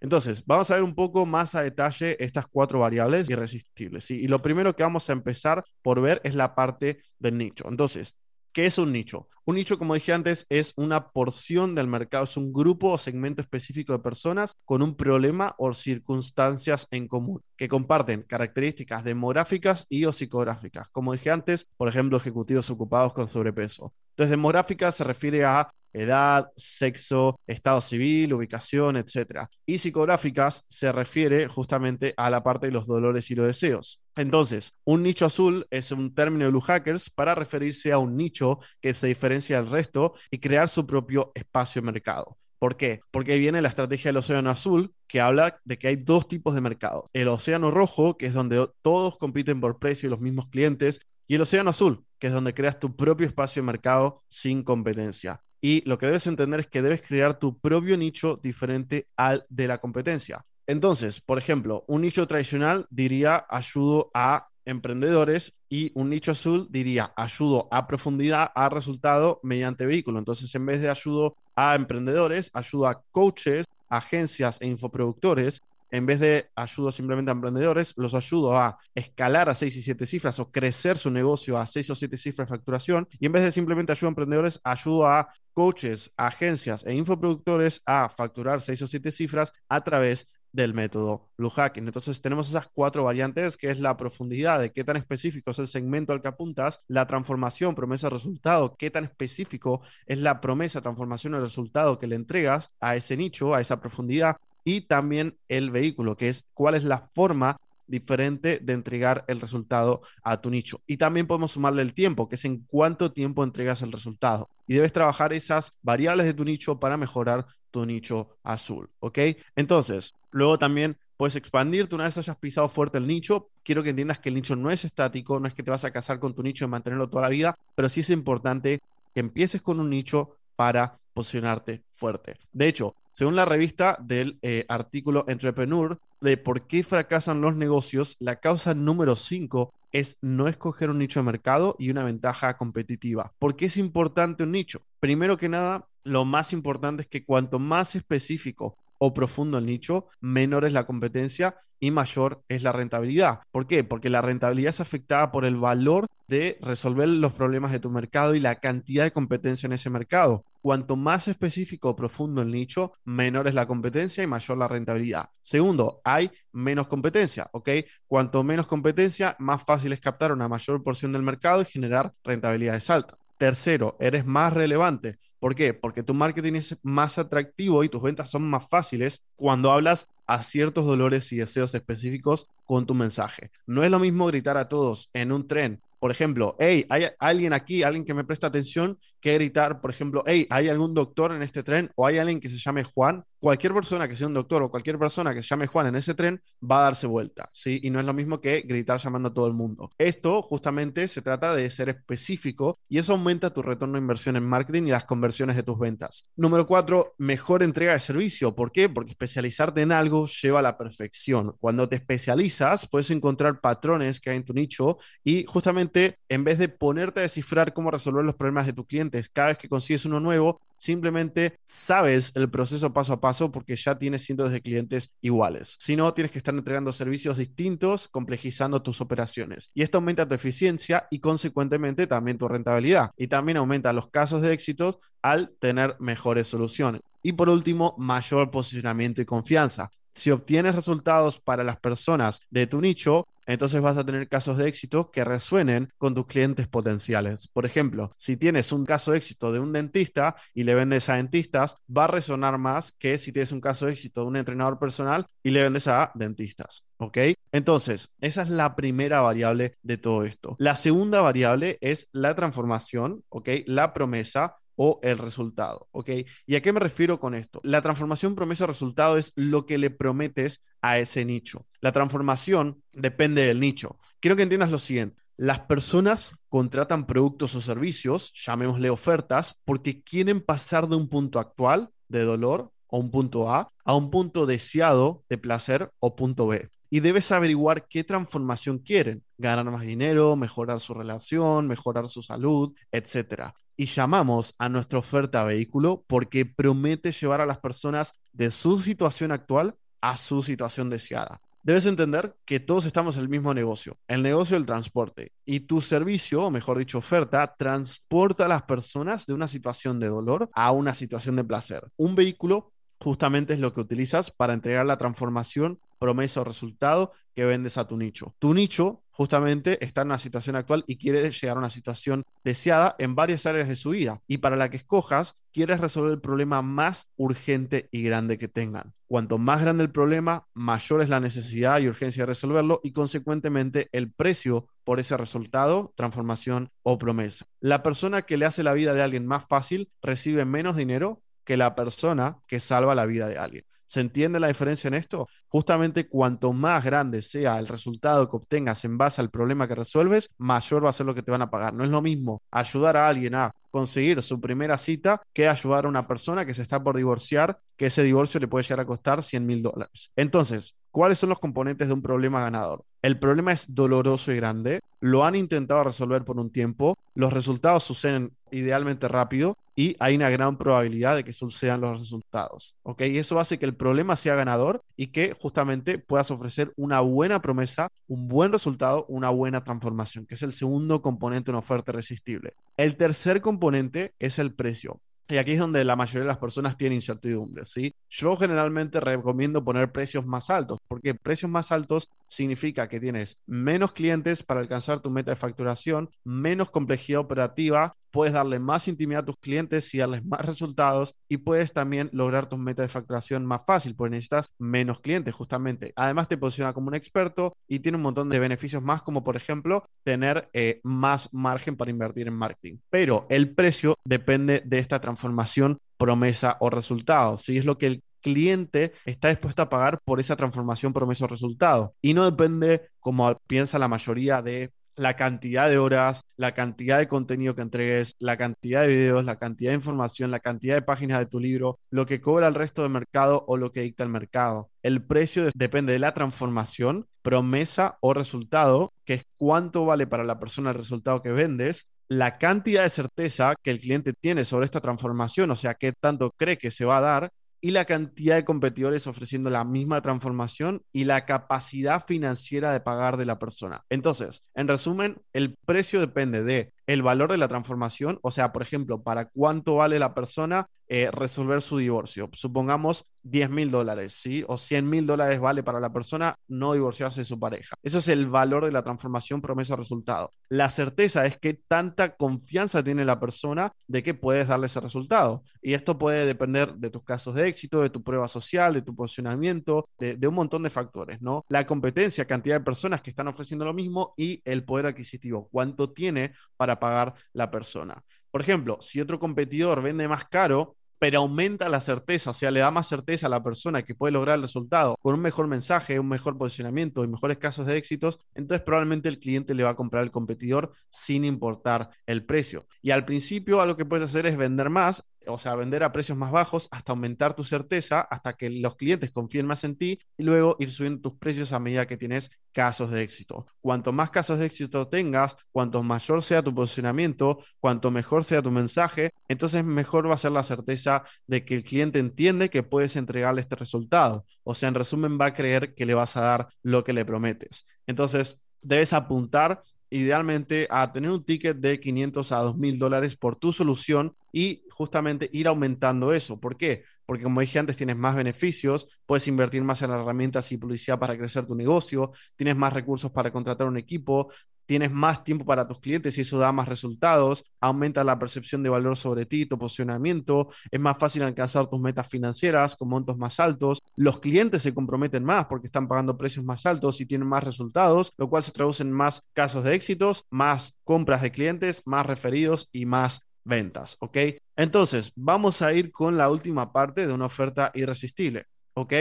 Entonces, 0.00 0.42
vamos 0.46 0.70
a 0.70 0.74
ver 0.74 0.82
un 0.82 0.94
poco 0.94 1.26
más 1.26 1.54
a 1.54 1.62
detalle 1.62 2.16
estas 2.18 2.46
cuatro 2.46 2.80
variables 2.80 3.28
irresistibles. 3.28 4.10
Y 4.10 4.26
lo 4.28 4.40
primero 4.40 4.74
que 4.74 4.82
vamos 4.82 5.08
a 5.08 5.12
empezar 5.12 5.64
por 5.82 6.00
ver 6.00 6.20
es 6.24 6.34
la 6.34 6.54
parte 6.54 7.02
del 7.18 7.36
nicho. 7.38 7.64
Entonces, 7.68 8.16
¿Qué 8.52 8.66
es 8.66 8.76
un 8.76 8.92
nicho? 8.92 9.28
Un 9.44 9.56
nicho, 9.56 9.78
como 9.78 9.94
dije 9.94 10.12
antes, 10.12 10.46
es 10.50 10.72
una 10.76 11.08
porción 11.10 11.74
del 11.74 11.86
mercado, 11.86 12.24
es 12.24 12.36
un 12.36 12.52
grupo 12.52 12.90
o 12.90 12.98
segmento 12.98 13.40
específico 13.40 13.92
de 13.92 13.98
personas 13.98 14.54
con 14.64 14.82
un 14.82 14.94
problema 14.94 15.54
o 15.58 15.72
circunstancias 15.72 16.86
en 16.90 17.08
común, 17.08 17.42
que 17.56 17.66
comparten 17.66 18.22
características 18.22 19.04
demográficas 19.04 19.86
y 19.88 20.04
o 20.04 20.12
psicográficas. 20.12 20.88
Como 20.90 21.14
dije 21.14 21.30
antes, 21.30 21.66
por 21.76 21.88
ejemplo, 21.88 22.18
ejecutivos 22.18 22.68
ocupados 22.70 23.14
con 23.14 23.28
sobrepeso. 23.28 23.94
Entonces, 24.10 24.30
demográfica 24.30 24.92
se 24.92 25.02
refiere 25.02 25.44
a 25.44 25.72
edad, 25.92 26.48
sexo, 26.56 27.38
estado 27.46 27.80
civil, 27.80 28.32
ubicación, 28.34 28.96
etc. 28.96 29.46
Y 29.66 29.78
psicográficas 29.78 30.64
se 30.68 30.92
refiere 30.92 31.48
justamente 31.48 32.14
a 32.16 32.30
la 32.30 32.42
parte 32.42 32.66
de 32.66 32.72
los 32.72 32.86
dolores 32.86 33.30
y 33.30 33.34
los 33.34 33.46
deseos. 33.46 34.00
Entonces, 34.16 34.72
un 34.84 35.02
nicho 35.02 35.26
azul 35.26 35.66
es 35.70 35.90
un 35.90 36.14
término 36.14 36.44
de 36.44 36.50
Blue 36.50 36.60
Hackers 36.60 37.10
para 37.10 37.34
referirse 37.34 37.92
a 37.92 37.98
un 37.98 38.16
nicho 38.16 38.58
que 38.80 38.94
se 38.94 39.06
diferencia 39.06 39.56
del 39.56 39.70
resto 39.70 40.14
y 40.30 40.38
crear 40.38 40.68
su 40.68 40.86
propio 40.86 41.32
espacio 41.34 41.82
mercado. 41.82 42.36
¿Por 42.58 42.76
qué? 42.76 43.00
Porque 43.10 43.38
viene 43.38 43.60
la 43.60 43.68
estrategia 43.68 44.10
del 44.10 44.18
océano 44.18 44.48
azul, 44.48 44.94
que 45.08 45.20
habla 45.20 45.58
de 45.64 45.78
que 45.78 45.88
hay 45.88 45.96
dos 45.96 46.28
tipos 46.28 46.54
de 46.54 46.60
mercados. 46.60 47.10
El 47.12 47.26
océano 47.26 47.72
rojo, 47.72 48.16
que 48.16 48.26
es 48.26 48.34
donde 48.34 48.68
todos 48.82 49.18
compiten 49.18 49.60
por 49.60 49.80
precio 49.80 50.06
y 50.06 50.10
los 50.10 50.20
mismos 50.20 50.48
clientes, 50.48 51.00
y 51.26 51.34
el 51.34 51.40
océano 51.40 51.70
azul, 51.70 52.04
que 52.20 52.28
es 52.28 52.32
donde 52.32 52.54
creas 52.54 52.78
tu 52.78 52.94
propio 52.94 53.26
espacio 53.26 53.62
de 53.62 53.66
mercado 53.66 54.22
sin 54.28 54.62
competencia. 54.62 55.42
Y 55.62 55.88
lo 55.88 55.96
que 55.96 56.06
debes 56.06 56.26
entender 56.26 56.60
es 56.60 56.66
que 56.66 56.82
debes 56.82 57.00
crear 57.00 57.38
tu 57.38 57.58
propio 57.58 57.96
nicho 57.96 58.38
diferente 58.42 59.06
al 59.16 59.46
de 59.48 59.68
la 59.68 59.78
competencia. 59.78 60.44
Entonces, 60.66 61.20
por 61.20 61.38
ejemplo, 61.38 61.84
un 61.86 62.02
nicho 62.02 62.26
tradicional 62.26 62.86
diría 62.90 63.46
ayudo 63.48 64.10
a 64.12 64.48
emprendedores 64.64 65.54
y 65.68 65.90
un 65.94 66.10
nicho 66.10 66.32
azul 66.32 66.66
diría 66.70 67.12
ayudo 67.16 67.68
a 67.70 67.86
profundidad 67.86 68.50
a 68.54 68.68
resultado 68.68 69.40
mediante 69.42 69.86
vehículo. 69.86 70.18
Entonces, 70.18 70.54
en 70.54 70.66
vez 70.66 70.80
de 70.80 70.90
ayudo 70.90 71.36
a 71.56 71.74
emprendedores, 71.74 72.50
ayudo 72.52 72.88
a 72.88 73.02
coaches, 73.12 73.66
agencias 73.88 74.58
e 74.60 74.66
infoproductores 74.66 75.62
en 75.92 76.06
vez 76.06 76.18
de 76.20 76.50
ayudo 76.56 76.90
simplemente 76.90 77.30
a 77.30 77.34
emprendedores, 77.34 77.92
los 77.96 78.14
ayudo 78.14 78.56
a 78.56 78.78
escalar 78.94 79.48
a 79.48 79.54
6 79.54 79.76
y 79.76 79.82
7 79.82 80.06
cifras 80.06 80.38
o 80.40 80.50
crecer 80.50 80.98
su 80.98 81.10
negocio 81.10 81.58
a 81.58 81.66
6 81.66 81.90
o 81.90 81.94
7 81.94 82.16
cifras 82.16 82.48
de 82.48 82.56
facturación. 82.56 83.08
Y 83.20 83.26
en 83.26 83.32
vez 83.32 83.44
de 83.44 83.52
simplemente 83.52 83.92
ayudo 83.92 84.08
a 84.08 84.10
emprendedores, 84.10 84.60
ayudo 84.64 85.06
a 85.06 85.28
coaches, 85.52 86.10
agencias 86.16 86.84
e 86.86 86.94
infoproductores 86.94 87.82
a 87.84 88.08
facturar 88.08 88.62
6 88.62 88.82
o 88.82 88.86
7 88.86 89.12
cifras 89.12 89.52
a 89.68 89.84
través 89.84 90.26
del 90.52 90.74
método 90.74 91.30
Blue 91.36 91.50
Hacking. 91.50 91.86
Entonces 91.86 92.20
tenemos 92.20 92.48
esas 92.48 92.68
cuatro 92.72 93.04
variantes, 93.04 93.56
que 93.56 93.70
es 93.70 93.78
la 93.80 93.96
profundidad 93.96 94.60
de 94.60 94.72
qué 94.72 94.84
tan 94.84 94.96
específico 94.96 95.50
es 95.50 95.58
el 95.58 95.68
segmento 95.68 96.12
al 96.12 96.22
que 96.22 96.28
apuntas, 96.28 96.80
la 96.88 97.06
transformación, 97.06 97.74
promesa, 97.74 98.10
resultado, 98.10 98.76
qué 98.78 98.90
tan 98.90 99.04
específico 99.04 99.82
es 100.06 100.18
la 100.18 100.40
promesa, 100.40 100.80
transformación 100.82 101.34
o 101.34 101.40
resultado 101.40 101.98
que 101.98 102.06
le 102.06 102.16
entregas 102.16 102.70
a 102.80 102.96
ese 102.96 103.16
nicho, 103.16 103.54
a 103.54 103.60
esa 103.60 103.80
profundidad, 103.80 104.36
y 104.64 104.82
también 104.82 105.36
el 105.48 105.70
vehículo, 105.70 106.16
que 106.16 106.28
es 106.28 106.44
cuál 106.54 106.74
es 106.74 106.84
la 106.84 107.08
forma 107.14 107.56
diferente 107.86 108.58
de 108.62 108.72
entregar 108.72 109.24
el 109.28 109.40
resultado 109.40 110.02
a 110.22 110.40
tu 110.40 110.50
nicho. 110.50 110.80
Y 110.86 110.96
también 110.96 111.26
podemos 111.26 111.52
sumarle 111.52 111.82
el 111.82 111.94
tiempo, 111.94 112.28
que 112.28 112.36
es 112.36 112.44
en 112.44 112.64
cuánto 112.66 113.12
tiempo 113.12 113.44
entregas 113.44 113.82
el 113.82 113.92
resultado. 113.92 114.48
Y 114.66 114.74
debes 114.74 114.92
trabajar 114.92 115.32
esas 115.32 115.72
variables 115.82 116.26
de 116.26 116.34
tu 116.34 116.44
nicho 116.44 116.80
para 116.80 116.96
mejorar 116.96 117.46
tu 117.70 117.84
nicho 117.84 118.36
azul, 118.42 118.90
¿ok? 119.00 119.18
Entonces, 119.56 120.14
luego 120.30 120.58
también 120.58 120.96
puedes 121.16 121.36
expandirte 121.36 121.94
una 121.94 122.04
vez 122.04 122.18
hayas 122.18 122.36
pisado 122.36 122.68
fuerte 122.68 122.98
el 122.98 123.06
nicho. 123.06 123.48
Quiero 123.62 123.82
que 123.82 123.90
entiendas 123.90 124.18
que 124.18 124.28
el 124.28 124.34
nicho 124.36 124.56
no 124.56 124.70
es 124.70 124.84
estático, 124.84 125.38
no 125.38 125.46
es 125.46 125.54
que 125.54 125.62
te 125.62 125.70
vas 125.70 125.84
a 125.84 125.90
casar 125.90 126.18
con 126.18 126.34
tu 126.34 126.42
nicho 126.42 126.64
y 126.64 126.68
mantenerlo 126.68 127.08
toda 127.08 127.22
la 127.22 127.28
vida, 127.28 127.58
pero 127.74 127.88
sí 127.88 128.00
es 128.00 128.10
importante 128.10 128.80
que 129.14 129.20
empieces 129.20 129.62
con 129.62 129.80
un 129.80 129.90
nicho 129.90 130.36
para 130.56 130.98
posicionarte 131.14 131.82
fuerte. 131.92 132.36
De 132.52 132.68
hecho, 132.68 132.94
según 133.12 133.36
la 133.36 133.44
revista 133.44 133.96
del 134.00 134.38
eh, 134.42 134.64
artículo 134.68 135.24
Entrepreneur 135.28 135.98
de 136.20 136.36
por 136.36 136.66
qué 136.66 136.82
fracasan 136.82 137.40
los 137.40 137.54
negocios, 137.56 138.16
la 138.18 138.36
causa 138.36 138.74
número 138.74 139.16
5 139.16 139.72
es 139.92 140.16
no 140.22 140.48
escoger 140.48 140.88
un 140.90 140.98
nicho 140.98 141.20
de 141.20 141.26
mercado 141.26 141.76
y 141.78 141.90
una 141.90 142.04
ventaja 142.04 142.56
competitiva. 142.56 143.34
¿Por 143.38 143.56
qué 143.56 143.66
es 143.66 143.76
importante 143.76 144.42
un 144.42 144.52
nicho? 144.52 144.82
Primero 145.00 145.36
que 145.36 145.48
nada, 145.48 145.88
lo 146.04 146.24
más 146.24 146.52
importante 146.52 147.02
es 147.02 147.08
que 147.08 147.24
cuanto 147.24 147.58
más 147.58 147.94
específico 147.94 148.78
o 149.04 149.12
profundo 149.12 149.58
el 149.58 149.66
nicho, 149.66 150.06
menor 150.20 150.64
es 150.64 150.72
la 150.72 150.86
competencia 150.86 151.56
y 151.80 151.90
mayor 151.90 152.44
es 152.48 152.62
la 152.62 152.70
rentabilidad. 152.70 153.40
¿Por 153.50 153.66
qué? 153.66 153.82
Porque 153.82 154.10
la 154.10 154.22
rentabilidad 154.22 154.70
es 154.70 154.80
afectada 154.80 155.32
por 155.32 155.44
el 155.44 155.56
valor 155.56 156.06
de 156.28 156.56
resolver 156.60 157.08
los 157.08 157.32
problemas 157.32 157.72
de 157.72 157.80
tu 157.80 157.90
mercado 157.90 158.36
y 158.36 158.40
la 158.40 158.60
cantidad 158.60 159.02
de 159.02 159.10
competencia 159.10 159.66
en 159.66 159.72
ese 159.72 159.90
mercado. 159.90 160.44
Cuanto 160.60 160.94
más 160.94 161.26
específico 161.26 161.88
o 161.88 161.96
profundo 161.96 162.42
el 162.42 162.52
nicho, 162.52 162.92
menor 163.04 163.48
es 163.48 163.54
la 163.54 163.66
competencia 163.66 164.22
y 164.22 164.28
mayor 164.28 164.56
la 164.56 164.68
rentabilidad. 164.68 165.30
Segundo, 165.40 166.00
hay 166.04 166.30
menos 166.52 166.86
competencia, 166.86 167.50
¿ok? 167.50 167.70
Cuanto 168.06 168.44
menos 168.44 168.68
competencia, 168.68 169.34
más 169.40 169.64
fácil 169.64 169.92
es 169.92 169.98
captar 169.98 170.30
una 170.30 170.46
mayor 170.46 170.80
porción 170.84 171.10
del 171.10 171.22
mercado 171.22 171.62
y 171.62 171.64
generar 171.64 172.14
rentabilidades 172.22 172.88
altas. 172.88 173.18
Tercero, 173.42 173.96
eres 173.98 174.24
más 174.24 174.52
relevante. 174.52 175.18
¿Por 175.40 175.56
qué? 175.56 175.74
Porque 175.74 176.04
tu 176.04 176.14
marketing 176.14 176.52
es 176.52 176.76
más 176.84 177.18
atractivo 177.18 177.82
y 177.82 177.88
tus 177.88 178.00
ventas 178.00 178.30
son 178.30 178.48
más 178.48 178.68
fáciles 178.68 179.20
cuando 179.34 179.72
hablas 179.72 180.06
a 180.28 180.44
ciertos 180.44 180.86
dolores 180.86 181.32
y 181.32 181.38
deseos 181.38 181.74
específicos 181.74 182.46
con 182.64 182.86
tu 182.86 182.94
mensaje. 182.94 183.50
No 183.66 183.82
es 183.82 183.90
lo 183.90 183.98
mismo 183.98 184.28
gritar 184.28 184.56
a 184.56 184.68
todos 184.68 185.10
en 185.12 185.32
un 185.32 185.48
tren 185.48 185.80
por 186.02 186.10
ejemplo, 186.10 186.56
hey, 186.58 186.84
hay 186.88 187.06
alguien 187.20 187.52
aquí, 187.52 187.84
alguien 187.84 188.04
que 188.04 188.12
me 188.12 188.24
presta 188.24 188.48
atención, 188.48 188.98
que 189.22 189.34
gritar, 189.34 189.80
por 189.80 189.90
ejemplo, 189.90 190.24
hey, 190.26 190.46
¿hay 190.50 190.68
algún 190.68 190.92
doctor 190.92 191.32
en 191.32 191.42
este 191.42 191.62
tren? 191.62 191.90
¿O 191.94 192.06
hay 192.06 192.18
alguien 192.18 192.40
que 192.40 192.50
se 192.50 192.58
llame 192.58 192.82
Juan? 192.82 193.24
Cualquier 193.38 193.72
persona 193.72 194.08
que 194.08 194.16
sea 194.16 194.26
un 194.26 194.34
doctor 194.34 194.62
o 194.62 194.70
cualquier 194.70 194.98
persona 194.98 195.32
que 195.32 195.42
se 195.42 195.48
llame 195.48 195.66
Juan 195.66 195.86
en 195.86 195.96
ese 195.96 196.14
tren 196.14 196.40
va 196.62 196.80
a 196.80 196.82
darse 196.84 197.06
vuelta, 197.06 197.48
¿sí? 197.52 197.80
Y 197.82 197.90
no 197.90 197.98
es 198.00 198.06
lo 198.06 198.12
mismo 198.12 198.40
que 198.40 198.60
gritar 198.60 199.00
llamando 199.00 199.30
a 199.30 199.34
todo 199.34 199.46
el 199.46 199.52
mundo. 199.52 199.90
Esto 199.96 200.42
justamente 200.42 201.08
se 201.08 201.22
trata 201.22 201.54
de 201.54 201.70
ser 201.70 201.88
específico 201.88 202.78
y 202.88 202.98
eso 202.98 203.12
aumenta 203.12 203.52
tu 203.52 203.62
retorno 203.62 203.94
de 203.94 204.00
inversión 204.00 204.36
en 204.36 204.44
marketing 204.44 204.84
y 204.84 204.90
las 204.90 205.04
conversiones 205.04 205.56
de 205.56 205.62
tus 205.62 205.78
ventas. 205.78 206.24
Número 206.36 206.66
cuatro, 206.66 207.14
mejor 207.18 207.62
entrega 207.62 207.92
de 207.92 208.00
servicio. 208.00 208.54
¿Por 208.54 208.72
qué? 208.72 208.88
Porque 208.88 209.12
especializarte 209.12 209.82
en 209.82 209.92
algo 209.92 210.26
lleva 210.26 210.58
a 210.58 210.62
la 210.62 210.78
perfección. 210.78 211.54
Cuando 211.60 211.88
te 211.88 211.96
especializas, 211.96 212.88
puedes 212.88 213.10
encontrar 213.10 213.60
patrones 213.60 214.20
que 214.20 214.30
hay 214.30 214.36
en 214.36 214.44
tu 214.44 214.52
nicho 214.52 214.98
y 215.22 215.44
justamente 215.46 216.18
en 216.28 216.44
vez 216.44 216.58
de 216.58 216.68
ponerte 216.68 217.20
a 217.20 217.22
descifrar 217.24 217.72
cómo 217.72 217.90
resolver 217.90 218.24
los 218.24 218.34
problemas 218.34 218.66
de 218.66 218.72
tus 218.72 218.86
cada 219.32 219.48
vez 219.48 219.58
que 219.58 219.68
consigues 219.68 220.04
uno 220.04 220.20
nuevo, 220.20 220.60
simplemente 220.76 221.58
sabes 221.64 222.32
el 222.34 222.50
proceso 222.50 222.92
paso 222.92 223.12
a 223.12 223.20
paso 223.20 223.52
porque 223.52 223.76
ya 223.76 223.98
tienes 223.98 224.24
cientos 224.24 224.50
de 224.50 224.60
clientes 224.60 225.10
iguales. 225.20 225.76
Si 225.78 225.94
no, 225.94 226.12
tienes 226.12 226.32
que 226.32 226.38
estar 226.38 226.54
entregando 226.54 226.90
servicios 226.90 227.36
distintos, 227.36 228.08
complejizando 228.08 228.82
tus 228.82 229.00
operaciones. 229.00 229.70
Y 229.74 229.82
esto 229.82 229.98
aumenta 229.98 230.26
tu 230.26 230.34
eficiencia 230.34 231.06
y 231.10 231.20
consecuentemente 231.20 232.06
también 232.06 232.38
tu 232.38 232.48
rentabilidad. 232.48 233.10
Y 233.16 233.28
también 233.28 233.58
aumenta 233.58 233.92
los 233.92 234.08
casos 234.08 234.42
de 234.42 234.52
éxito 234.52 234.98
al 235.22 235.54
tener 235.60 235.96
mejores 236.00 236.48
soluciones. 236.48 237.00
Y 237.22 237.32
por 237.32 237.48
último, 237.48 237.94
mayor 237.98 238.50
posicionamiento 238.50 239.22
y 239.22 239.24
confianza. 239.24 239.90
Si 240.14 240.30
obtienes 240.30 240.74
resultados 240.74 241.38
para 241.38 241.64
las 241.64 241.78
personas 241.78 242.40
de 242.50 242.66
tu 242.66 242.80
nicho, 242.80 243.26
entonces 243.46 243.80
vas 243.80 243.96
a 243.96 244.04
tener 244.04 244.28
casos 244.28 244.58
de 244.58 244.68
éxito 244.68 245.10
que 245.10 245.24
resuenen 245.24 245.92
con 245.98 246.14
tus 246.14 246.26
clientes 246.26 246.68
potenciales. 246.68 247.48
Por 247.48 247.66
ejemplo, 247.66 248.12
si 248.16 248.36
tienes 248.36 248.72
un 248.72 248.84
caso 248.84 249.12
de 249.12 249.18
éxito 249.18 249.52
de 249.52 249.60
un 249.60 249.72
dentista 249.72 250.36
y 250.54 250.62
le 250.62 250.74
vendes 250.74 251.08
a 251.08 251.14
dentistas, 251.14 251.76
va 251.94 252.04
a 252.04 252.08
resonar 252.08 252.58
más 252.58 252.92
que 252.98 253.18
si 253.18 253.32
tienes 253.32 253.52
un 253.52 253.60
caso 253.60 253.86
de 253.86 253.92
éxito 253.92 254.22
de 254.22 254.26
un 254.28 254.36
entrenador 254.36 254.78
personal 254.78 255.26
y 255.42 255.50
le 255.50 255.62
vendes 255.62 255.88
a 255.88 256.12
dentistas. 256.14 256.84
¿Ok? 256.98 257.18
Entonces, 257.50 258.08
esa 258.20 258.42
es 258.42 258.48
la 258.48 258.76
primera 258.76 259.20
variable 259.20 259.76
de 259.82 259.98
todo 259.98 260.24
esto. 260.24 260.56
La 260.58 260.76
segunda 260.76 261.20
variable 261.20 261.78
es 261.80 262.06
la 262.12 262.34
transformación, 262.34 263.24
¿ok? 263.28 263.48
La 263.66 263.92
promesa 263.92 264.56
o 264.76 265.00
el 265.02 265.18
resultado, 265.18 265.88
¿ok? 265.92 266.10
¿Y 266.46 266.54
a 266.54 266.62
qué 266.62 266.72
me 266.72 266.80
refiero 266.80 267.20
con 267.20 267.34
esto? 267.34 267.60
La 267.62 267.82
transformación 267.82 268.34
promesa-resultado 268.34 269.16
es 269.16 269.32
lo 269.36 269.66
que 269.66 269.78
le 269.78 269.90
prometes 269.90 270.60
a 270.80 270.98
ese 270.98 271.24
nicho. 271.24 271.66
La 271.80 271.92
transformación 271.92 272.82
depende 272.92 273.42
del 273.46 273.60
nicho. 273.60 273.98
Quiero 274.20 274.36
que 274.36 274.42
entiendas 274.42 274.70
lo 274.70 274.78
siguiente. 274.78 275.20
Las 275.36 275.60
personas 275.60 276.32
contratan 276.48 277.06
productos 277.06 277.54
o 277.54 277.60
servicios, 277.60 278.32
llamémosle 278.34 278.90
ofertas, 278.90 279.56
porque 279.64 280.02
quieren 280.02 280.40
pasar 280.40 280.88
de 280.88 280.96
un 280.96 281.08
punto 281.08 281.38
actual 281.38 281.90
de 282.08 282.24
dolor 282.24 282.70
o 282.86 282.98
un 282.98 283.10
punto 283.10 283.50
A 283.50 283.72
a 283.84 283.94
un 283.94 284.10
punto 284.10 284.46
deseado 284.46 285.24
de 285.28 285.38
placer 285.38 285.90
o 285.98 286.14
punto 286.14 286.46
B 286.46 286.70
y 286.92 287.00
debes 287.00 287.32
averiguar 287.32 287.88
qué 287.88 288.04
transformación 288.04 288.78
quieren. 288.78 289.24
Ganar 289.38 289.64
más 289.70 289.80
dinero, 289.80 290.36
mejorar 290.36 290.78
su 290.78 290.92
relación, 290.92 291.66
mejorar 291.66 292.06
su 292.10 292.22
salud, 292.22 292.74
etc. 292.90 293.54
Y 293.76 293.86
llamamos 293.86 294.54
a 294.58 294.68
nuestra 294.68 294.98
oferta 294.98 295.44
vehículo 295.44 296.04
porque 296.06 296.46
promete 296.46 297.12
llevar 297.12 297.40
a 297.40 297.46
las 297.46 297.58
personas 297.58 298.12
de 298.32 298.50
su 298.50 298.78
situación 298.78 299.32
actual 299.32 299.76
a 300.02 300.16
su 300.16 300.42
situación 300.42 300.90
deseada. 300.90 301.40
Debes 301.62 301.86
entender 301.86 302.34
que 302.44 302.58
todos 302.58 302.86
estamos 302.86 303.16
en 303.16 303.22
el 303.22 303.28
mismo 303.28 303.54
negocio, 303.54 303.96
el 304.08 304.22
negocio 304.22 304.56
del 304.56 304.66
transporte, 304.66 305.30
y 305.44 305.60
tu 305.60 305.80
servicio, 305.80 306.46
o 306.46 306.50
mejor 306.50 306.76
dicho, 306.76 306.98
oferta, 306.98 307.54
transporta 307.56 308.46
a 308.46 308.48
las 308.48 308.62
personas 308.64 309.26
de 309.26 309.32
una 309.32 309.46
situación 309.46 310.00
de 310.00 310.08
dolor 310.08 310.50
a 310.54 310.72
una 310.72 310.92
situación 310.92 311.36
de 311.36 311.44
placer. 311.44 311.88
Un 311.96 312.16
vehículo 312.16 312.72
justamente 312.98 313.54
es 313.54 313.60
lo 313.60 313.72
que 313.72 313.80
utilizas 313.80 314.32
para 314.32 314.54
entregar 314.54 314.86
la 314.86 314.98
transformación 314.98 315.78
promesa 316.00 316.40
o 316.40 316.44
resultado 316.44 317.12
que 317.32 317.44
vendes 317.44 317.78
a 317.78 317.86
tu 317.86 317.96
nicho. 317.96 318.34
Tu 318.40 318.54
nicho 318.54 319.01
justamente 319.12 319.84
está 319.84 320.02
en 320.02 320.08
una 320.08 320.18
situación 320.18 320.56
actual 320.56 320.84
y 320.86 320.96
quiere 320.96 321.30
llegar 321.30 321.56
a 321.56 321.60
una 321.60 321.70
situación 321.70 322.24
deseada 322.42 322.96
en 322.98 323.14
varias 323.14 323.46
áreas 323.46 323.68
de 323.68 323.76
su 323.76 323.90
vida. 323.90 324.20
Y 324.26 324.38
para 324.38 324.56
la 324.56 324.70
que 324.70 324.78
escojas, 324.78 325.36
quieres 325.52 325.80
resolver 325.80 326.12
el 326.12 326.20
problema 326.20 326.62
más 326.62 327.06
urgente 327.16 327.88
y 327.92 328.02
grande 328.02 328.38
que 328.38 328.48
tengan. 328.48 328.94
Cuanto 329.06 329.36
más 329.36 329.60
grande 329.60 329.84
el 329.84 329.90
problema, 329.90 330.46
mayor 330.54 331.02
es 331.02 331.08
la 331.08 331.20
necesidad 331.20 331.78
y 331.80 331.88
urgencia 331.88 332.22
de 332.22 332.26
resolverlo 332.26 332.80
y 332.82 332.92
consecuentemente 332.92 333.88
el 333.92 334.10
precio 334.10 334.66
por 334.84 334.98
ese 334.98 335.16
resultado, 335.16 335.92
transformación 335.96 336.70
o 336.82 336.98
promesa. 336.98 337.46
La 337.60 337.82
persona 337.82 338.22
que 338.22 338.38
le 338.38 338.46
hace 338.46 338.62
la 338.62 338.72
vida 338.72 338.94
de 338.94 339.02
alguien 339.02 339.26
más 339.26 339.44
fácil 339.46 339.90
recibe 340.00 340.44
menos 340.44 340.76
dinero 340.76 341.22
que 341.44 341.56
la 341.56 341.74
persona 341.74 342.38
que 342.46 342.60
salva 342.60 342.94
la 342.94 343.06
vida 343.06 343.28
de 343.28 343.38
alguien. 343.38 343.64
¿Se 343.92 344.00
entiende 344.00 344.40
la 344.40 344.48
diferencia 344.48 344.88
en 344.88 344.94
esto? 344.94 345.28
Justamente 345.48 346.08
cuanto 346.08 346.54
más 346.54 346.82
grande 346.82 347.20
sea 347.20 347.58
el 347.58 347.68
resultado 347.68 348.26
que 348.26 348.38
obtengas 348.38 348.86
en 348.86 348.96
base 348.96 349.20
al 349.20 349.28
problema 349.28 349.68
que 349.68 349.74
resuelves, 349.74 350.30
mayor 350.38 350.82
va 350.82 350.88
a 350.88 350.94
ser 350.94 351.04
lo 351.04 351.14
que 351.14 351.22
te 351.22 351.30
van 351.30 351.42
a 351.42 351.50
pagar. 351.50 351.74
No 351.74 351.84
es 351.84 351.90
lo 351.90 352.00
mismo 352.00 352.40
ayudar 352.50 352.96
a 352.96 353.06
alguien 353.06 353.34
a 353.34 353.54
conseguir 353.70 354.22
su 354.22 354.40
primera 354.40 354.78
cita 354.78 355.20
que 355.34 355.46
ayudar 355.46 355.84
a 355.84 355.90
una 355.90 356.06
persona 356.06 356.46
que 356.46 356.54
se 356.54 356.62
está 356.62 356.82
por 356.82 356.96
divorciar, 356.96 357.58
que 357.76 357.86
ese 357.86 358.02
divorcio 358.02 358.40
le 358.40 358.48
puede 358.48 358.62
llegar 358.62 358.80
a 358.80 358.86
costar 358.86 359.22
100 359.22 359.44
mil 359.44 359.62
dólares. 359.62 360.10
Entonces, 360.16 360.74
¿cuáles 360.90 361.18
son 361.18 361.28
los 361.28 361.38
componentes 361.38 361.88
de 361.88 361.92
un 361.92 362.00
problema 362.00 362.40
ganador? 362.40 362.86
El 363.02 363.18
problema 363.18 363.52
es 363.52 363.66
doloroso 363.74 364.32
y 364.32 364.36
grande, 364.36 364.80
lo 365.00 365.22
han 365.26 365.34
intentado 365.34 365.84
resolver 365.84 366.24
por 366.24 366.40
un 366.40 366.50
tiempo, 366.50 366.96
los 367.14 367.30
resultados 367.30 367.84
suceden 367.84 368.34
idealmente 368.50 369.06
rápido 369.06 369.58
y 369.74 369.96
hay 369.98 370.16
una 370.16 370.30
gran 370.30 370.58
probabilidad 370.58 371.16
de 371.16 371.24
que 371.24 371.32
sucedan 371.32 371.80
los 371.80 371.98
resultados. 371.98 372.76
¿Ok? 372.82 373.02
Y 373.02 373.18
eso 373.18 373.38
hace 373.40 373.58
que 373.58 373.66
el 373.66 373.74
problema 373.74 374.16
sea 374.16 374.34
ganador 374.34 374.82
y 374.96 375.08
que 375.08 375.32
justamente 375.32 375.98
puedas 375.98 376.30
ofrecer 376.30 376.72
una 376.76 377.00
buena 377.00 377.40
promesa, 377.40 377.88
un 378.08 378.28
buen 378.28 378.52
resultado, 378.52 379.06
una 379.08 379.30
buena 379.30 379.64
transformación, 379.64 380.26
que 380.26 380.34
es 380.34 380.42
el 380.42 380.52
segundo 380.52 381.02
componente 381.02 381.46
de 381.46 381.52
una 381.52 381.60
oferta 381.60 381.92
irresistible. 381.92 382.54
El 382.76 382.96
tercer 382.96 383.40
componente 383.40 384.14
es 384.18 384.38
el 384.38 384.52
precio. 384.54 385.00
Y 385.28 385.38
aquí 385.38 385.52
es 385.52 385.58
donde 385.58 385.84
la 385.84 385.96
mayoría 385.96 386.22
de 386.22 386.26
las 386.26 386.38
personas 386.38 386.76
tienen 386.76 386.96
incertidumbre, 386.96 387.64
¿sí? 387.64 387.94
Yo 388.10 388.36
generalmente 388.36 389.00
recomiendo 389.00 389.64
poner 389.64 389.90
precios 389.90 390.26
más 390.26 390.50
altos, 390.50 390.78
porque 390.88 391.14
precios 391.14 391.50
más 391.50 391.72
altos 391.72 392.08
significa 392.32 392.88
que 392.88 392.98
tienes 392.98 393.36
menos 393.46 393.92
clientes 393.92 394.42
para 394.42 394.60
alcanzar 394.60 395.00
tu 395.00 395.10
meta 395.10 395.30
de 395.30 395.36
facturación, 395.36 396.10
menos 396.24 396.70
complejidad 396.70 397.20
operativa, 397.20 397.94
puedes 398.10 398.32
darle 398.32 398.58
más 398.58 398.88
intimidad 398.88 399.22
a 399.22 399.26
tus 399.26 399.36
clientes 399.38 399.92
y 399.94 399.98
darles 399.98 400.24
más 400.24 400.40
resultados 400.40 401.14
y 401.28 401.38
puedes 401.38 401.72
también 401.72 402.08
lograr 402.12 402.48
tus 402.48 402.58
metas 402.58 402.84
de 402.84 402.88
facturación 402.88 403.44
más 403.44 403.62
fácil 403.66 403.94
porque 403.94 404.12
necesitas 404.12 404.48
menos 404.58 405.00
clientes 405.00 405.34
justamente. 405.34 405.92
Además 405.94 406.28
te 406.28 406.38
posiciona 406.38 406.72
como 406.72 406.88
un 406.88 406.94
experto 406.94 407.54
y 407.68 407.80
tiene 407.80 407.96
un 407.96 408.02
montón 408.02 408.30
de 408.30 408.38
beneficios 408.38 408.82
más 408.82 409.02
como 409.02 409.24
por 409.24 409.36
ejemplo 409.36 409.84
tener 410.02 410.48
eh, 410.54 410.80
más 410.84 411.28
margen 411.32 411.76
para 411.76 411.90
invertir 411.90 412.28
en 412.28 412.34
marketing. 412.34 412.78
Pero 412.88 413.26
el 413.28 413.54
precio 413.54 413.96
depende 414.04 414.62
de 414.64 414.78
esta 414.78 415.00
transformación 415.00 415.78
promesa 415.98 416.56
o 416.60 416.70
resultado. 416.70 417.36
Si 417.36 417.58
es 417.58 417.64
lo 417.64 417.78
que 417.78 417.86
el 417.86 418.02
cliente 418.22 418.92
está 419.04 419.28
dispuesto 419.28 419.62
a 419.62 419.68
pagar 419.68 420.00
por 420.04 420.20
esa 420.20 420.36
transformación 420.36 420.92
promesa 420.92 421.26
o 421.26 421.28
resultado. 421.28 421.94
Y 422.00 422.14
no 422.14 422.24
depende, 422.24 422.88
como 423.00 423.36
piensa 423.46 423.78
la 423.78 423.88
mayoría 423.88 424.40
de 424.40 424.72
la 424.96 425.16
cantidad 425.16 425.68
de 425.68 425.78
horas, 425.78 426.22
la 426.36 426.52
cantidad 426.52 426.98
de 426.98 427.08
contenido 427.08 427.54
que 427.54 427.62
entregues, 427.62 428.14
la 428.18 428.36
cantidad 428.36 428.82
de 428.82 428.88
videos, 428.88 429.24
la 429.24 429.38
cantidad 429.38 429.70
de 429.70 429.76
información, 429.76 430.30
la 430.30 430.40
cantidad 430.40 430.74
de 430.74 430.82
páginas 430.82 431.18
de 431.18 431.26
tu 431.26 431.40
libro, 431.40 431.78
lo 431.90 432.06
que 432.06 432.20
cobra 432.20 432.48
el 432.48 432.54
resto 432.54 432.82
del 432.82 432.92
mercado 432.92 433.44
o 433.46 433.56
lo 433.56 433.72
que 433.72 433.80
dicta 433.80 434.04
el 434.04 434.10
mercado. 434.10 434.70
El 434.82 435.02
precio 435.02 435.50
depende 435.54 435.92
de 435.92 435.98
la 435.98 436.14
transformación, 436.14 437.06
promesa 437.22 437.98
o 438.00 438.14
resultado, 438.14 438.92
que 439.04 439.14
es 439.14 439.24
cuánto 439.36 439.86
vale 439.86 440.06
para 440.06 440.24
la 440.24 440.38
persona 440.38 440.70
el 440.70 440.76
resultado 440.76 441.22
que 441.22 441.32
vendes, 441.32 441.86
la 442.08 442.36
cantidad 442.36 442.82
de 442.82 442.90
certeza 442.90 443.54
que 443.62 443.70
el 443.70 443.78
cliente 443.78 444.12
tiene 444.12 444.44
sobre 444.44 444.66
esta 444.66 444.80
transformación, 444.80 445.50
o 445.50 445.56
sea, 445.56 445.74
qué 445.74 445.92
tanto 445.98 446.32
cree 446.36 446.58
que 446.58 446.70
se 446.70 446.84
va 446.84 446.98
a 446.98 447.00
dar, 447.00 447.30
y 447.62 447.70
la 447.70 447.84
cantidad 447.84 448.34
de 448.34 448.44
competidores 448.44 449.06
ofreciendo 449.06 449.48
la 449.48 449.64
misma 449.64 450.02
transformación 450.02 450.82
y 450.92 451.04
la 451.04 451.24
capacidad 451.24 452.04
financiera 452.04 452.72
de 452.72 452.80
pagar 452.80 453.16
de 453.16 453.24
la 453.24 453.38
persona. 453.38 453.84
Entonces, 453.88 454.42
en 454.54 454.66
resumen, 454.66 455.22
el 455.32 455.56
precio 455.64 456.00
depende 456.00 456.42
de 456.42 456.72
el 456.88 457.02
valor 457.02 457.30
de 457.30 457.38
la 457.38 457.46
transformación, 457.46 458.18
o 458.22 458.32
sea, 458.32 458.52
por 458.52 458.62
ejemplo, 458.62 459.02
para 459.02 459.26
cuánto 459.26 459.76
vale 459.76 460.00
la 460.00 460.12
persona 460.12 460.66
eh, 460.94 461.10
resolver 461.10 461.62
su 461.62 461.78
divorcio. 461.78 462.28
Supongamos 462.34 463.06
10 463.22 463.48
mil 463.48 463.70
dólares, 463.70 464.12
¿sí? 464.12 464.44
O 464.46 464.58
100 464.58 464.90
mil 464.90 465.06
dólares 465.06 465.40
vale 465.40 465.62
para 465.62 465.80
la 465.80 465.90
persona 465.90 466.36
no 466.48 466.74
divorciarse 466.74 467.22
de 467.22 467.24
su 467.24 467.40
pareja. 467.40 467.74
Eso 467.82 468.00
es 468.00 468.08
el 468.08 468.28
valor 468.28 468.66
de 468.66 468.72
la 468.72 468.82
transformación 468.82 469.40
promesa-resultado. 469.40 470.32
La 470.50 470.68
certeza 470.68 471.24
es 471.24 471.38
que 471.38 471.54
tanta 471.54 472.14
confianza 472.14 472.84
tiene 472.84 473.06
la 473.06 473.18
persona 473.18 473.72
de 473.86 474.02
que 474.02 474.12
puedes 474.12 474.48
darle 474.48 474.66
ese 474.66 474.80
resultado. 474.80 475.42
Y 475.62 475.72
esto 475.72 475.96
puede 475.96 476.26
depender 476.26 476.74
de 476.74 476.90
tus 476.90 477.04
casos 477.04 477.36
de 477.36 477.48
éxito, 477.48 477.80
de 477.80 477.88
tu 477.88 478.02
prueba 478.02 478.28
social, 478.28 478.74
de 478.74 478.82
tu 478.82 478.94
posicionamiento, 478.94 479.88
de, 479.98 480.16
de 480.16 480.28
un 480.28 480.34
montón 480.34 480.62
de 480.62 480.68
factores, 480.68 481.22
¿no? 481.22 481.42
La 481.48 481.66
competencia, 481.66 482.26
cantidad 482.26 482.56
de 482.56 482.64
personas 482.66 483.00
que 483.00 483.08
están 483.08 483.28
ofreciendo 483.28 483.64
lo 483.64 483.72
mismo 483.72 484.12
y 484.14 484.42
el 484.44 484.62
poder 484.62 484.84
adquisitivo, 484.84 485.48
cuánto 485.50 485.90
tiene 485.90 486.34
para 486.58 486.78
pagar 486.78 487.14
la 487.32 487.50
persona. 487.50 488.04
Por 488.30 488.40
ejemplo, 488.40 488.78
si 488.80 489.00
otro 489.00 489.18
competidor 489.18 489.82
vende 489.82 490.08
más 490.08 490.24
caro, 490.24 490.76
pero 491.02 491.18
aumenta 491.18 491.68
la 491.68 491.80
certeza, 491.80 492.30
o 492.30 492.32
sea, 492.32 492.52
le 492.52 492.60
da 492.60 492.70
más 492.70 492.86
certeza 492.86 493.26
a 493.26 493.28
la 493.28 493.42
persona 493.42 493.82
que 493.82 493.92
puede 493.92 494.12
lograr 494.12 494.36
el 494.36 494.42
resultado 494.42 494.96
con 495.02 495.16
un 495.16 495.20
mejor 495.20 495.48
mensaje, 495.48 495.98
un 495.98 496.08
mejor 496.08 496.38
posicionamiento 496.38 497.02
y 497.02 497.08
mejores 497.08 497.38
casos 497.38 497.66
de 497.66 497.76
éxitos, 497.76 498.20
entonces 498.36 498.64
probablemente 498.64 499.08
el 499.08 499.18
cliente 499.18 499.52
le 499.52 499.64
va 499.64 499.70
a 499.70 499.74
comprar 499.74 500.04
al 500.04 500.12
competidor 500.12 500.74
sin 500.90 501.24
importar 501.24 501.90
el 502.06 502.24
precio. 502.24 502.68
Y 502.82 502.92
al 502.92 503.04
principio 503.04 503.60
algo 503.60 503.76
que 503.76 503.84
puedes 503.84 504.04
hacer 504.04 504.26
es 504.26 504.36
vender 504.36 504.70
más 504.70 505.02
o 505.26 505.38
sea, 505.38 505.54
vender 505.54 505.82
a 505.82 505.92
precios 505.92 506.16
más 506.18 506.30
bajos 506.30 506.68
hasta 506.70 506.92
aumentar 506.92 507.34
tu 507.34 507.44
certeza, 507.44 508.00
hasta 508.00 508.34
que 508.34 508.50
los 508.50 508.76
clientes 508.76 509.10
confíen 509.10 509.46
más 509.46 509.64
en 509.64 509.76
ti 509.76 509.98
y 510.16 510.22
luego 510.22 510.56
ir 510.58 510.70
subiendo 510.70 511.00
tus 511.00 511.18
precios 511.18 511.52
a 511.52 511.58
medida 511.58 511.86
que 511.86 511.96
tienes 511.96 512.30
casos 512.52 512.90
de 512.90 513.02
éxito. 513.02 513.46
Cuanto 513.60 513.92
más 513.92 514.10
casos 514.10 514.38
de 514.38 514.46
éxito 514.46 514.88
tengas, 514.88 515.34
cuanto 515.50 515.82
mayor 515.82 516.22
sea 516.22 516.42
tu 516.42 516.54
posicionamiento, 516.54 517.38
cuanto 517.60 517.90
mejor 517.90 518.24
sea 518.24 518.42
tu 518.42 518.50
mensaje, 518.50 519.12
entonces 519.28 519.64
mejor 519.64 520.08
va 520.08 520.14
a 520.14 520.18
ser 520.18 520.32
la 520.32 520.44
certeza 520.44 521.02
de 521.26 521.44
que 521.44 521.54
el 521.54 521.64
cliente 521.64 521.98
entiende 521.98 522.50
que 522.50 522.62
puedes 522.62 522.96
entregarle 522.96 523.40
este 523.40 523.56
resultado. 523.56 524.24
O 524.44 524.54
sea, 524.54 524.68
en 524.68 524.74
resumen, 524.74 525.18
va 525.20 525.26
a 525.26 525.34
creer 525.34 525.74
que 525.74 525.86
le 525.86 525.94
vas 525.94 526.16
a 526.16 526.22
dar 526.22 526.48
lo 526.62 526.84
que 526.84 526.92
le 526.92 527.04
prometes. 527.04 527.66
Entonces, 527.86 528.38
debes 528.60 528.92
apuntar 528.92 529.62
idealmente 529.92 530.66
a 530.70 530.90
tener 530.90 531.10
un 531.10 531.24
ticket 531.24 531.58
de 531.58 531.78
500 531.78 532.32
a 532.32 532.38
2000 532.38 532.78
dólares 532.78 533.16
por 533.16 533.36
tu 533.36 533.52
solución 533.52 534.16
y 534.32 534.64
justamente 534.70 535.28
ir 535.32 535.46
aumentando 535.46 536.12
eso. 536.12 536.40
¿Por 536.40 536.56
qué? 536.56 536.84
Porque 537.06 537.24
como 537.24 537.40
dije 537.40 537.58
antes, 537.58 537.76
tienes 537.76 537.96
más 537.96 538.16
beneficios, 538.16 538.88
puedes 539.06 539.28
invertir 539.28 539.62
más 539.62 539.82
en 539.82 539.90
herramientas 539.90 540.50
y 540.50 540.56
publicidad 540.56 540.98
para 540.98 541.16
crecer 541.16 541.46
tu 541.46 541.54
negocio, 541.54 542.12
tienes 542.36 542.56
más 542.56 542.72
recursos 542.72 543.10
para 543.10 543.30
contratar 543.30 543.66
un 543.66 543.76
equipo, 543.76 544.30
tienes 544.66 544.90
más 544.90 545.24
tiempo 545.24 545.44
para 545.44 545.66
tus 545.66 545.80
clientes 545.80 546.16
y 546.16 546.22
eso 546.22 546.38
da 546.38 546.52
más 546.52 546.68
resultados, 546.68 547.44
aumenta 547.60 548.04
la 548.04 548.18
percepción 548.18 548.62
de 548.62 548.70
valor 548.70 548.96
sobre 548.96 549.26
ti, 549.26 549.44
tu 549.46 549.58
posicionamiento, 549.58 550.48
es 550.70 550.80
más 550.80 550.96
fácil 550.98 551.22
alcanzar 551.22 551.68
tus 551.68 551.80
metas 551.80 552.08
financieras 552.08 552.76
con 552.76 552.88
montos 552.88 553.18
más 553.18 553.38
altos, 553.40 553.82
los 553.96 554.20
clientes 554.20 554.62
se 554.62 554.72
comprometen 554.72 555.24
más 555.24 555.46
porque 555.46 555.66
están 555.66 555.88
pagando 555.88 556.16
precios 556.16 556.44
más 556.44 556.64
altos 556.64 557.00
y 557.00 557.06
tienen 557.06 557.28
más 557.28 557.44
resultados, 557.44 558.12
lo 558.16 558.30
cual 558.30 558.42
se 558.42 558.52
traduce 558.52 558.82
en 558.82 558.92
más 558.92 559.22
casos 559.34 559.64
de 559.64 559.74
éxitos, 559.74 560.24
más 560.30 560.74
compras 560.84 561.22
de 561.22 561.32
clientes, 561.32 561.82
más 561.84 562.06
referidos 562.06 562.68
y 562.72 562.86
más 562.86 563.20
ventas, 563.44 563.96
¿ok? 564.00 564.18
Entonces, 564.56 565.12
vamos 565.16 565.62
a 565.62 565.72
ir 565.72 565.92
con 565.92 566.16
la 566.16 566.30
última 566.30 566.72
parte 566.72 567.06
de 567.06 567.12
una 567.14 567.26
oferta 567.26 567.70
irresistible, 567.74 568.46
¿ok? 568.74 568.92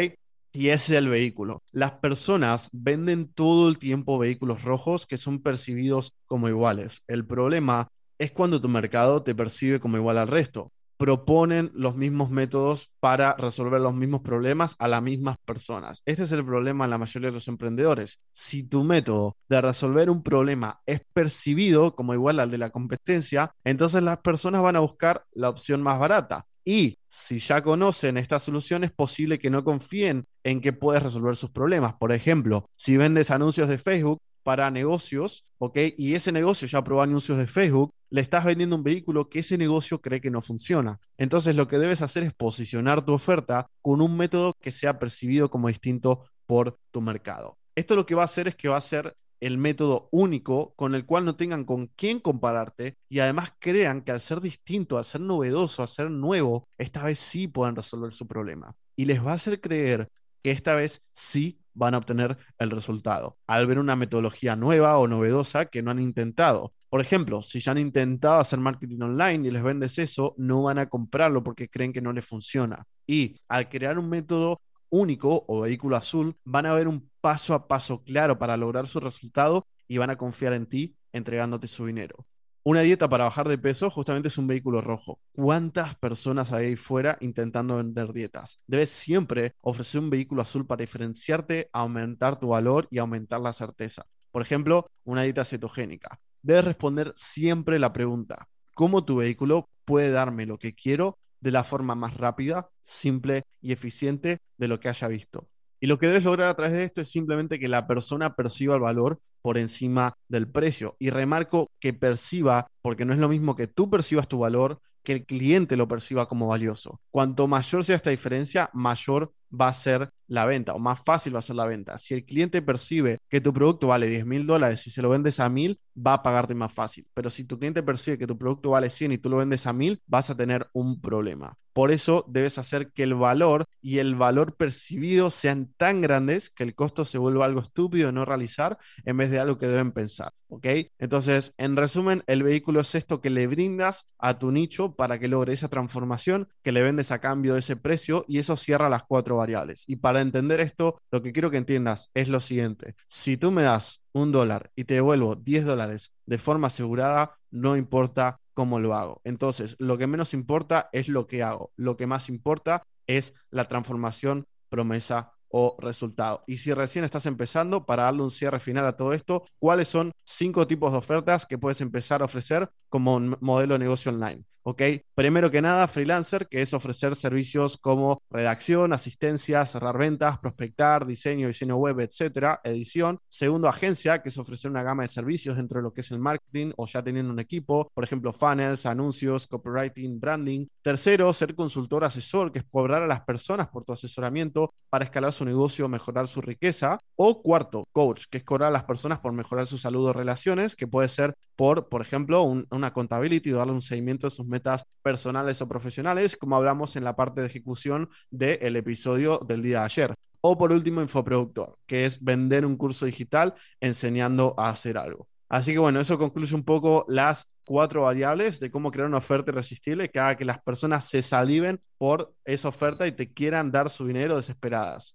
Y 0.53 0.69
es 0.69 0.89
el 0.89 1.07
vehículo. 1.07 1.63
Las 1.71 1.91
personas 1.93 2.69
venden 2.73 3.31
todo 3.33 3.69
el 3.69 3.77
tiempo 3.77 4.17
vehículos 4.19 4.63
rojos 4.63 5.07
que 5.07 5.17
son 5.17 5.41
percibidos 5.41 6.13
como 6.25 6.49
iguales. 6.49 7.03
El 7.07 7.25
problema 7.25 7.87
es 8.17 8.31
cuando 8.31 8.59
tu 8.61 8.67
mercado 8.69 9.23
te 9.23 9.33
percibe 9.33 9.79
como 9.79 9.97
igual 9.97 10.17
al 10.17 10.27
resto 10.27 10.71
proponen 11.01 11.71
los 11.73 11.95
mismos 11.95 12.29
métodos 12.29 12.91
para 12.99 13.33
resolver 13.33 13.81
los 13.81 13.95
mismos 13.95 14.21
problemas 14.21 14.75
a 14.77 14.87
las 14.87 15.01
mismas 15.01 15.35
personas. 15.45 16.03
Este 16.05 16.21
es 16.21 16.31
el 16.31 16.45
problema 16.45 16.83
en 16.83 16.91
la 16.91 16.99
mayoría 16.99 17.29
de 17.29 17.33
los 17.33 17.47
emprendedores. 17.47 18.19
Si 18.31 18.61
tu 18.61 18.83
método 18.83 19.35
de 19.49 19.61
resolver 19.61 20.11
un 20.11 20.21
problema 20.21 20.79
es 20.85 21.01
percibido 21.11 21.95
como 21.95 22.13
igual 22.13 22.39
al 22.39 22.51
de 22.51 22.59
la 22.59 22.69
competencia, 22.69 23.51
entonces 23.63 24.03
las 24.03 24.19
personas 24.19 24.61
van 24.61 24.75
a 24.75 24.81
buscar 24.81 25.25
la 25.31 25.49
opción 25.49 25.81
más 25.81 25.97
barata. 25.97 26.45
Y 26.63 26.99
si 27.09 27.39
ya 27.39 27.63
conocen 27.63 28.17
esta 28.17 28.37
solución, 28.39 28.83
es 28.83 28.91
posible 28.91 29.39
que 29.39 29.49
no 29.49 29.63
confíen 29.63 30.27
en 30.43 30.61
que 30.61 30.71
puedes 30.71 31.01
resolver 31.01 31.35
sus 31.35 31.49
problemas. 31.49 31.95
Por 31.95 32.11
ejemplo, 32.11 32.69
si 32.75 32.95
vendes 32.95 33.31
anuncios 33.31 33.67
de 33.69 33.79
Facebook, 33.79 34.21
para 34.43 34.71
negocios, 34.71 35.45
¿ok? 35.57 35.77
Y 35.97 36.15
ese 36.15 36.31
negocio 36.31 36.67
ya 36.67 36.83
probó 36.83 37.01
anuncios 37.01 37.37
de 37.37 37.47
Facebook, 37.47 37.93
le 38.11 38.21
estás 38.21 38.45
vendiendo 38.45 38.75
un 38.75 38.83
vehículo 38.83 39.29
que 39.29 39.39
ese 39.39 39.57
negocio 39.57 40.01
cree 40.01 40.21
que 40.21 40.29
no 40.29 40.41
funciona. 40.41 40.99
Entonces 41.17 41.55
lo 41.55 41.67
que 41.67 41.79
debes 41.79 42.01
hacer 42.01 42.23
es 42.23 42.33
posicionar 42.33 43.03
tu 43.03 43.13
oferta 43.13 43.67
con 43.81 44.01
un 44.01 44.15
método 44.15 44.53
que 44.61 44.71
sea 44.71 44.99
percibido 44.99 45.49
como 45.49 45.69
distinto 45.69 46.25
por 46.45 46.77
tu 46.91 47.01
mercado. 47.01 47.57
Esto 47.73 47.95
lo 47.95 48.05
que 48.05 48.15
va 48.15 48.23
a 48.23 48.25
hacer 48.25 48.49
es 48.49 48.55
que 48.55 48.67
va 48.67 48.77
a 48.77 48.81
ser 48.81 49.15
el 49.39 49.57
método 49.57 50.09
único 50.11 50.73
con 50.75 50.93
el 50.93 51.05
cual 51.05 51.25
no 51.25 51.35
tengan 51.35 51.63
con 51.63 51.87
quién 51.87 52.19
compararte 52.19 52.97
y 53.09 53.19
además 53.19 53.53
crean 53.59 54.01
que 54.01 54.11
al 54.11 54.21
ser 54.21 54.41
distinto, 54.41 54.97
al 54.97 55.05
ser 55.05 55.21
novedoso, 55.21 55.81
al 55.81 55.87
ser 55.87 56.11
nuevo, 56.11 56.67
esta 56.77 57.03
vez 57.03 57.17
sí 57.17 57.47
pueden 57.47 57.75
resolver 57.75 58.13
su 58.13 58.27
problema. 58.27 58.75
Y 58.95 59.05
les 59.05 59.25
va 59.25 59.31
a 59.31 59.35
hacer 59.35 59.61
creer 59.61 60.09
que 60.43 60.51
esta 60.51 60.75
vez 60.75 61.01
sí 61.13 61.60
van 61.73 61.93
a 61.93 61.97
obtener 61.97 62.37
el 62.59 62.71
resultado, 62.71 63.37
al 63.47 63.67
ver 63.67 63.79
una 63.79 63.95
metodología 63.95 64.55
nueva 64.55 64.97
o 64.97 65.07
novedosa 65.07 65.65
que 65.65 65.81
no 65.81 65.91
han 65.91 65.99
intentado. 65.99 66.73
Por 66.89 67.01
ejemplo, 67.01 67.41
si 67.41 67.59
ya 67.61 67.71
han 67.71 67.77
intentado 67.77 68.39
hacer 68.39 68.59
marketing 68.59 69.01
online 69.01 69.47
y 69.47 69.51
les 69.51 69.63
vendes 69.63 69.97
eso, 69.97 70.35
no 70.37 70.63
van 70.63 70.77
a 70.77 70.89
comprarlo 70.89 71.43
porque 71.43 71.69
creen 71.69 71.93
que 71.93 72.01
no 72.01 72.11
les 72.11 72.25
funciona. 72.25 72.85
Y 73.07 73.35
al 73.47 73.69
crear 73.69 73.97
un 73.97 74.09
método 74.09 74.61
único 74.89 75.45
o 75.47 75.61
vehículo 75.61 75.95
azul, 75.95 76.35
van 76.43 76.65
a 76.65 76.73
ver 76.73 76.87
un 76.87 77.09
paso 77.21 77.53
a 77.53 77.67
paso 77.67 78.03
claro 78.03 78.37
para 78.37 78.57
lograr 78.57 78.87
su 78.87 78.99
resultado 78.99 79.65
y 79.87 79.97
van 79.97 80.09
a 80.09 80.17
confiar 80.17 80.53
en 80.53 80.67
ti 80.67 80.95
entregándote 81.13 81.67
su 81.67 81.85
dinero. 81.85 82.25
Una 82.63 82.81
dieta 82.81 83.09
para 83.09 83.23
bajar 83.23 83.49
de 83.49 83.57
peso 83.57 83.89
justamente 83.89 84.27
es 84.27 84.37
un 84.37 84.45
vehículo 84.45 84.81
rojo. 84.81 85.19
¿Cuántas 85.31 85.95
personas 85.95 86.51
hay 86.51 86.67
ahí 86.67 86.75
fuera 86.75 87.17
intentando 87.19 87.77
vender 87.77 88.13
dietas? 88.13 88.59
Debes 88.67 88.91
siempre 88.91 89.55
ofrecer 89.61 89.99
un 89.99 90.11
vehículo 90.11 90.43
azul 90.43 90.67
para 90.67 90.81
diferenciarte, 90.81 91.69
aumentar 91.73 92.39
tu 92.39 92.49
valor 92.49 92.87
y 92.91 92.99
aumentar 92.99 93.41
la 93.41 93.53
certeza. 93.53 94.05
Por 94.29 94.43
ejemplo, 94.43 94.91
una 95.05 95.23
dieta 95.23 95.43
cetogénica. 95.43 96.19
Debes 96.43 96.65
responder 96.65 97.13
siempre 97.15 97.79
la 97.79 97.93
pregunta, 97.93 98.47
¿cómo 98.75 99.05
tu 99.05 99.17
vehículo 99.17 99.67
puede 99.83 100.11
darme 100.11 100.45
lo 100.45 100.59
que 100.59 100.75
quiero 100.75 101.17
de 101.39 101.51
la 101.51 101.63
forma 101.63 101.95
más 101.95 102.15
rápida, 102.15 102.69
simple 102.83 103.43
y 103.59 103.71
eficiente 103.71 104.37
de 104.57 104.67
lo 104.67 104.79
que 104.79 104.89
haya 104.89 105.07
visto? 105.07 105.50
Y 105.81 105.87
lo 105.87 105.97
que 105.97 106.07
debes 106.07 106.23
lograr 106.23 106.47
a 106.47 106.55
través 106.55 106.73
de 106.73 106.83
esto 106.83 107.01
es 107.01 107.09
simplemente 107.09 107.59
que 107.59 107.67
la 107.67 107.87
persona 107.87 108.35
perciba 108.35 108.75
el 108.75 108.81
valor 108.81 109.19
por 109.41 109.57
encima 109.57 110.13
del 110.29 110.47
precio. 110.47 110.95
Y 110.99 111.09
remarco 111.09 111.71
que 111.79 111.91
perciba, 111.91 112.67
porque 112.83 113.03
no 113.03 113.13
es 113.13 113.19
lo 113.19 113.27
mismo 113.27 113.55
que 113.55 113.67
tú 113.67 113.89
percibas 113.89 114.27
tu 114.27 114.37
valor, 114.37 114.79
que 115.03 115.13
el 115.13 115.25
cliente 115.25 115.75
lo 115.75 115.87
perciba 115.87 116.27
como 116.27 116.47
valioso. 116.47 117.01
Cuanto 117.09 117.47
mayor 117.47 117.83
sea 117.83 117.95
esta 117.95 118.11
diferencia, 118.11 118.69
mayor 118.73 119.33
va 119.51 119.69
a 119.69 119.73
ser 119.73 120.11
la 120.27 120.45
venta 120.45 120.73
o 120.73 120.79
más 120.79 121.01
fácil 121.03 121.35
va 121.35 121.39
a 121.39 121.41
ser 121.41 121.55
la 121.55 121.65
venta. 121.65 121.97
Si 121.97 122.13
el 122.13 122.25
cliente 122.25 122.61
percibe 122.61 123.17
que 123.27 123.41
tu 123.41 123.51
producto 123.51 123.87
vale 123.87 124.07
10 124.07 124.25
mil 124.25 124.45
dólares 124.45 124.85
y 124.87 124.91
se 124.91 125.01
lo 125.01 125.09
vendes 125.09 125.39
a 125.39 125.49
mil, 125.49 125.79
va 125.95 126.13
a 126.13 126.23
pagarte 126.23 126.53
más 126.55 126.71
fácil. 126.71 127.07
Pero 127.13 127.29
si 127.29 127.43
tu 127.43 127.57
cliente 127.57 127.83
percibe 127.83 128.17
que 128.17 128.27
tu 128.27 128.37
producto 128.37 128.69
vale 128.69 128.89
100 128.89 129.13
y 129.13 129.17
tú 129.17 129.29
lo 129.29 129.37
vendes 129.37 129.65
a 129.65 129.73
mil, 129.73 130.01
vas 130.05 130.29
a 130.29 130.37
tener 130.37 130.69
un 130.73 131.01
problema. 131.01 131.57
Por 131.73 131.91
eso 131.91 132.25
debes 132.27 132.57
hacer 132.57 132.91
que 132.91 133.03
el 133.03 133.15
valor 133.15 133.65
y 133.81 133.99
el 133.99 134.15
valor 134.15 134.55
percibido 134.55 135.29
sean 135.29 135.73
tan 135.77 136.01
grandes 136.01 136.49
que 136.49 136.63
el 136.63 136.75
costo 136.75 137.05
se 137.05 137.17
vuelva 137.17 137.45
algo 137.45 137.61
estúpido 137.61 138.07
de 138.07 138.13
no 138.13 138.25
realizar 138.25 138.77
en 139.05 139.17
vez 139.17 139.31
de 139.31 139.39
algo 139.39 139.57
que 139.57 139.67
deben 139.67 139.91
pensar. 139.91 140.33
¿Ok? 140.49 140.67
Entonces, 140.99 141.53
en 141.57 141.77
resumen, 141.77 142.23
el 142.27 142.43
vehículo 142.43 142.81
es 142.81 142.93
esto 142.93 143.21
que 143.21 143.29
le 143.29 143.47
brindas 143.47 144.05
a 144.17 144.37
tu 144.37 144.51
nicho 144.51 144.95
para 144.95 145.17
que 145.17 145.29
logre 145.29 145.53
esa 145.53 145.69
transformación 145.69 146.49
que 146.61 146.73
le 146.73 146.83
vendes 146.83 147.11
a 147.11 147.19
cambio 147.19 147.53
de 147.53 147.61
ese 147.61 147.77
precio 147.77 148.25
y 148.27 148.39
eso 148.39 148.57
cierra 148.57 148.89
las 148.89 149.03
cuatro 149.03 149.37
variables. 149.37 149.83
Y 149.87 149.97
para 149.97 150.19
entender 150.19 150.59
esto, 150.59 151.01
lo 151.09 151.21
que 151.21 151.31
quiero 151.31 151.51
que 151.51 151.57
entiendas 151.57 152.09
es 152.13 152.27
lo 152.27 152.41
siguiente. 152.41 152.95
Si 153.07 153.37
tú 153.37 153.51
me 153.51 153.61
das 153.61 154.01
un 154.13 154.31
dólar 154.31 154.71
y 154.75 154.83
te 154.83 154.95
devuelvo 154.95 155.35
10 155.35 155.65
dólares 155.65 156.11
de 156.25 156.37
forma 156.37 156.67
asegurada, 156.67 157.37
no 157.51 157.77
importa 157.77 158.39
cómo 158.53 158.79
lo 158.79 158.95
hago. 158.95 159.21
Entonces, 159.23 159.75
lo 159.79 159.97
que 159.97 160.07
menos 160.07 160.33
importa 160.33 160.89
es 160.91 161.07
lo 161.07 161.27
que 161.27 161.43
hago. 161.43 161.71
Lo 161.75 161.97
que 161.97 162.07
más 162.07 162.29
importa 162.29 162.83
es 163.07 163.33
la 163.49 163.65
transformación, 163.65 164.45
promesa 164.69 165.33
o 165.49 165.75
resultado. 165.79 166.43
Y 166.47 166.57
si 166.57 166.73
recién 166.73 167.03
estás 167.03 167.25
empezando, 167.25 167.85
para 167.85 168.03
darle 168.03 168.23
un 168.23 168.31
cierre 168.31 168.59
final 168.59 168.85
a 168.85 168.95
todo 168.95 169.13
esto, 169.13 169.43
¿cuáles 169.59 169.89
son 169.89 170.11
cinco 170.23 170.65
tipos 170.65 170.91
de 170.91 170.97
ofertas 170.97 171.45
que 171.45 171.57
puedes 171.57 171.81
empezar 171.81 172.21
a 172.21 172.25
ofrecer 172.25 172.69
como 172.89 173.15
un 173.15 173.37
modelo 173.41 173.73
de 173.75 173.79
negocio 173.79 174.11
online? 174.11 174.45
¿Ok? 174.63 174.81
Primero 175.13 175.51
que 175.51 175.61
nada, 175.61 175.87
freelancer, 175.87 176.47
que 176.47 176.61
es 176.61 176.73
ofrecer 176.73 177.15
servicios 177.15 177.77
como 177.77 178.21
redacción, 178.29 178.93
asistencia, 178.93 179.65
cerrar 179.65 179.97
ventas, 179.97 180.39
prospectar, 180.39 181.05
diseño, 181.05 181.47
diseño 181.47 181.75
web, 181.75 181.99
etcétera, 181.99 182.61
edición. 182.63 183.19
Segundo, 183.29 183.67
agencia, 183.67 184.21
que 184.21 184.29
es 184.29 184.37
ofrecer 184.37 184.71
una 184.71 184.83
gama 184.83 185.03
de 185.03 185.09
servicios 185.09 185.57
dentro 185.57 185.79
de 185.79 185.83
lo 185.83 185.93
que 185.93 186.01
es 186.01 186.11
el 186.11 186.19
marketing 186.19 186.71
o 186.77 186.87
ya 186.87 187.03
teniendo 187.03 187.31
un 187.31 187.39
equipo, 187.39 187.91
por 187.93 188.03
ejemplo, 188.03 188.33
funnels, 188.33 188.85
anuncios, 188.85 189.47
copywriting, 189.47 190.19
branding. 190.19 190.67
Tercero, 190.81 191.31
ser 191.33 191.55
consultor 191.55 192.03
asesor, 192.03 192.51
que 192.51 192.59
es 192.59 192.65
cobrar 192.69 193.03
a 193.03 193.07
las 193.07 193.21
personas 193.21 193.67
por 193.67 193.83
tu 193.83 193.93
asesoramiento 193.93 194.73
para 194.89 195.05
escalar 195.05 195.33
su 195.33 195.45
negocio 195.45 195.87
mejorar 195.87 196.27
su 196.27 196.41
riqueza. 196.41 196.99
O 197.15 197.41
cuarto, 197.41 197.87
coach, 197.91 198.23
que 198.29 198.39
es 198.39 198.43
cobrar 198.43 198.69
a 198.69 198.71
las 198.71 198.83
personas 198.85 199.19
por 199.19 199.31
mejorar 199.33 199.67
su 199.67 199.77
salud 199.77 200.07
o 200.07 200.13
relaciones, 200.13 200.75
que 200.75 200.87
puede 200.87 201.07
ser 201.07 201.35
por, 201.55 201.89
por 201.89 202.01
ejemplo, 202.01 202.43
una 202.43 202.93
contabilidad 202.93 203.45
y 203.45 203.51
darle 203.51 203.73
un 203.73 203.81
seguimiento 203.81 204.27
de 204.27 204.31
sus 204.31 204.47
metas 204.51 204.85
personales 205.01 205.61
o 205.61 205.67
profesionales, 205.67 206.37
como 206.37 206.55
hablamos 206.55 206.95
en 206.95 207.03
la 207.03 207.15
parte 207.15 207.41
de 207.41 207.47
ejecución 207.47 208.09
del 208.29 208.75
episodio 208.75 209.39
del 209.39 209.63
día 209.63 209.79
de 209.79 209.85
ayer. 209.85 210.15
O 210.41 210.57
por 210.57 210.71
último, 210.71 211.01
infoproductor, 211.01 211.77
que 211.87 212.05
es 212.05 212.23
vender 212.23 212.65
un 212.65 212.75
curso 212.75 213.05
digital 213.05 213.53
enseñando 213.79 214.53
a 214.57 214.69
hacer 214.69 214.97
algo. 214.97 215.27
Así 215.49 215.73
que 215.73 215.79
bueno, 215.79 215.99
eso 215.99 216.17
concluye 216.17 216.55
un 216.55 216.63
poco 216.63 217.05
las 217.07 217.45
cuatro 217.65 218.03
variables 218.03 218.59
de 218.59 218.71
cómo 218.71 218.91
crear 218.91 219.07
una 219.07 219.17
oferta 219.17 219.51
irresistible 219.51 220.09
que 220.09 220.19
haga 220.19 220.35
que 220.35 220.45
las 220.45 220.61
personas 220.61 221.05
se 221.09 221.21
saliven 221.21 221.79
por 221.97 222.33
esa 222.45 222.69
oferta 222.69 223.05
y 223.07 223.11
te 223.11 223.31
quieran 223.33 223.71
dar 223.71 223.89
su 223.89 224.07
dinero 224.07 224.37
desesperadas. 224.37 225.13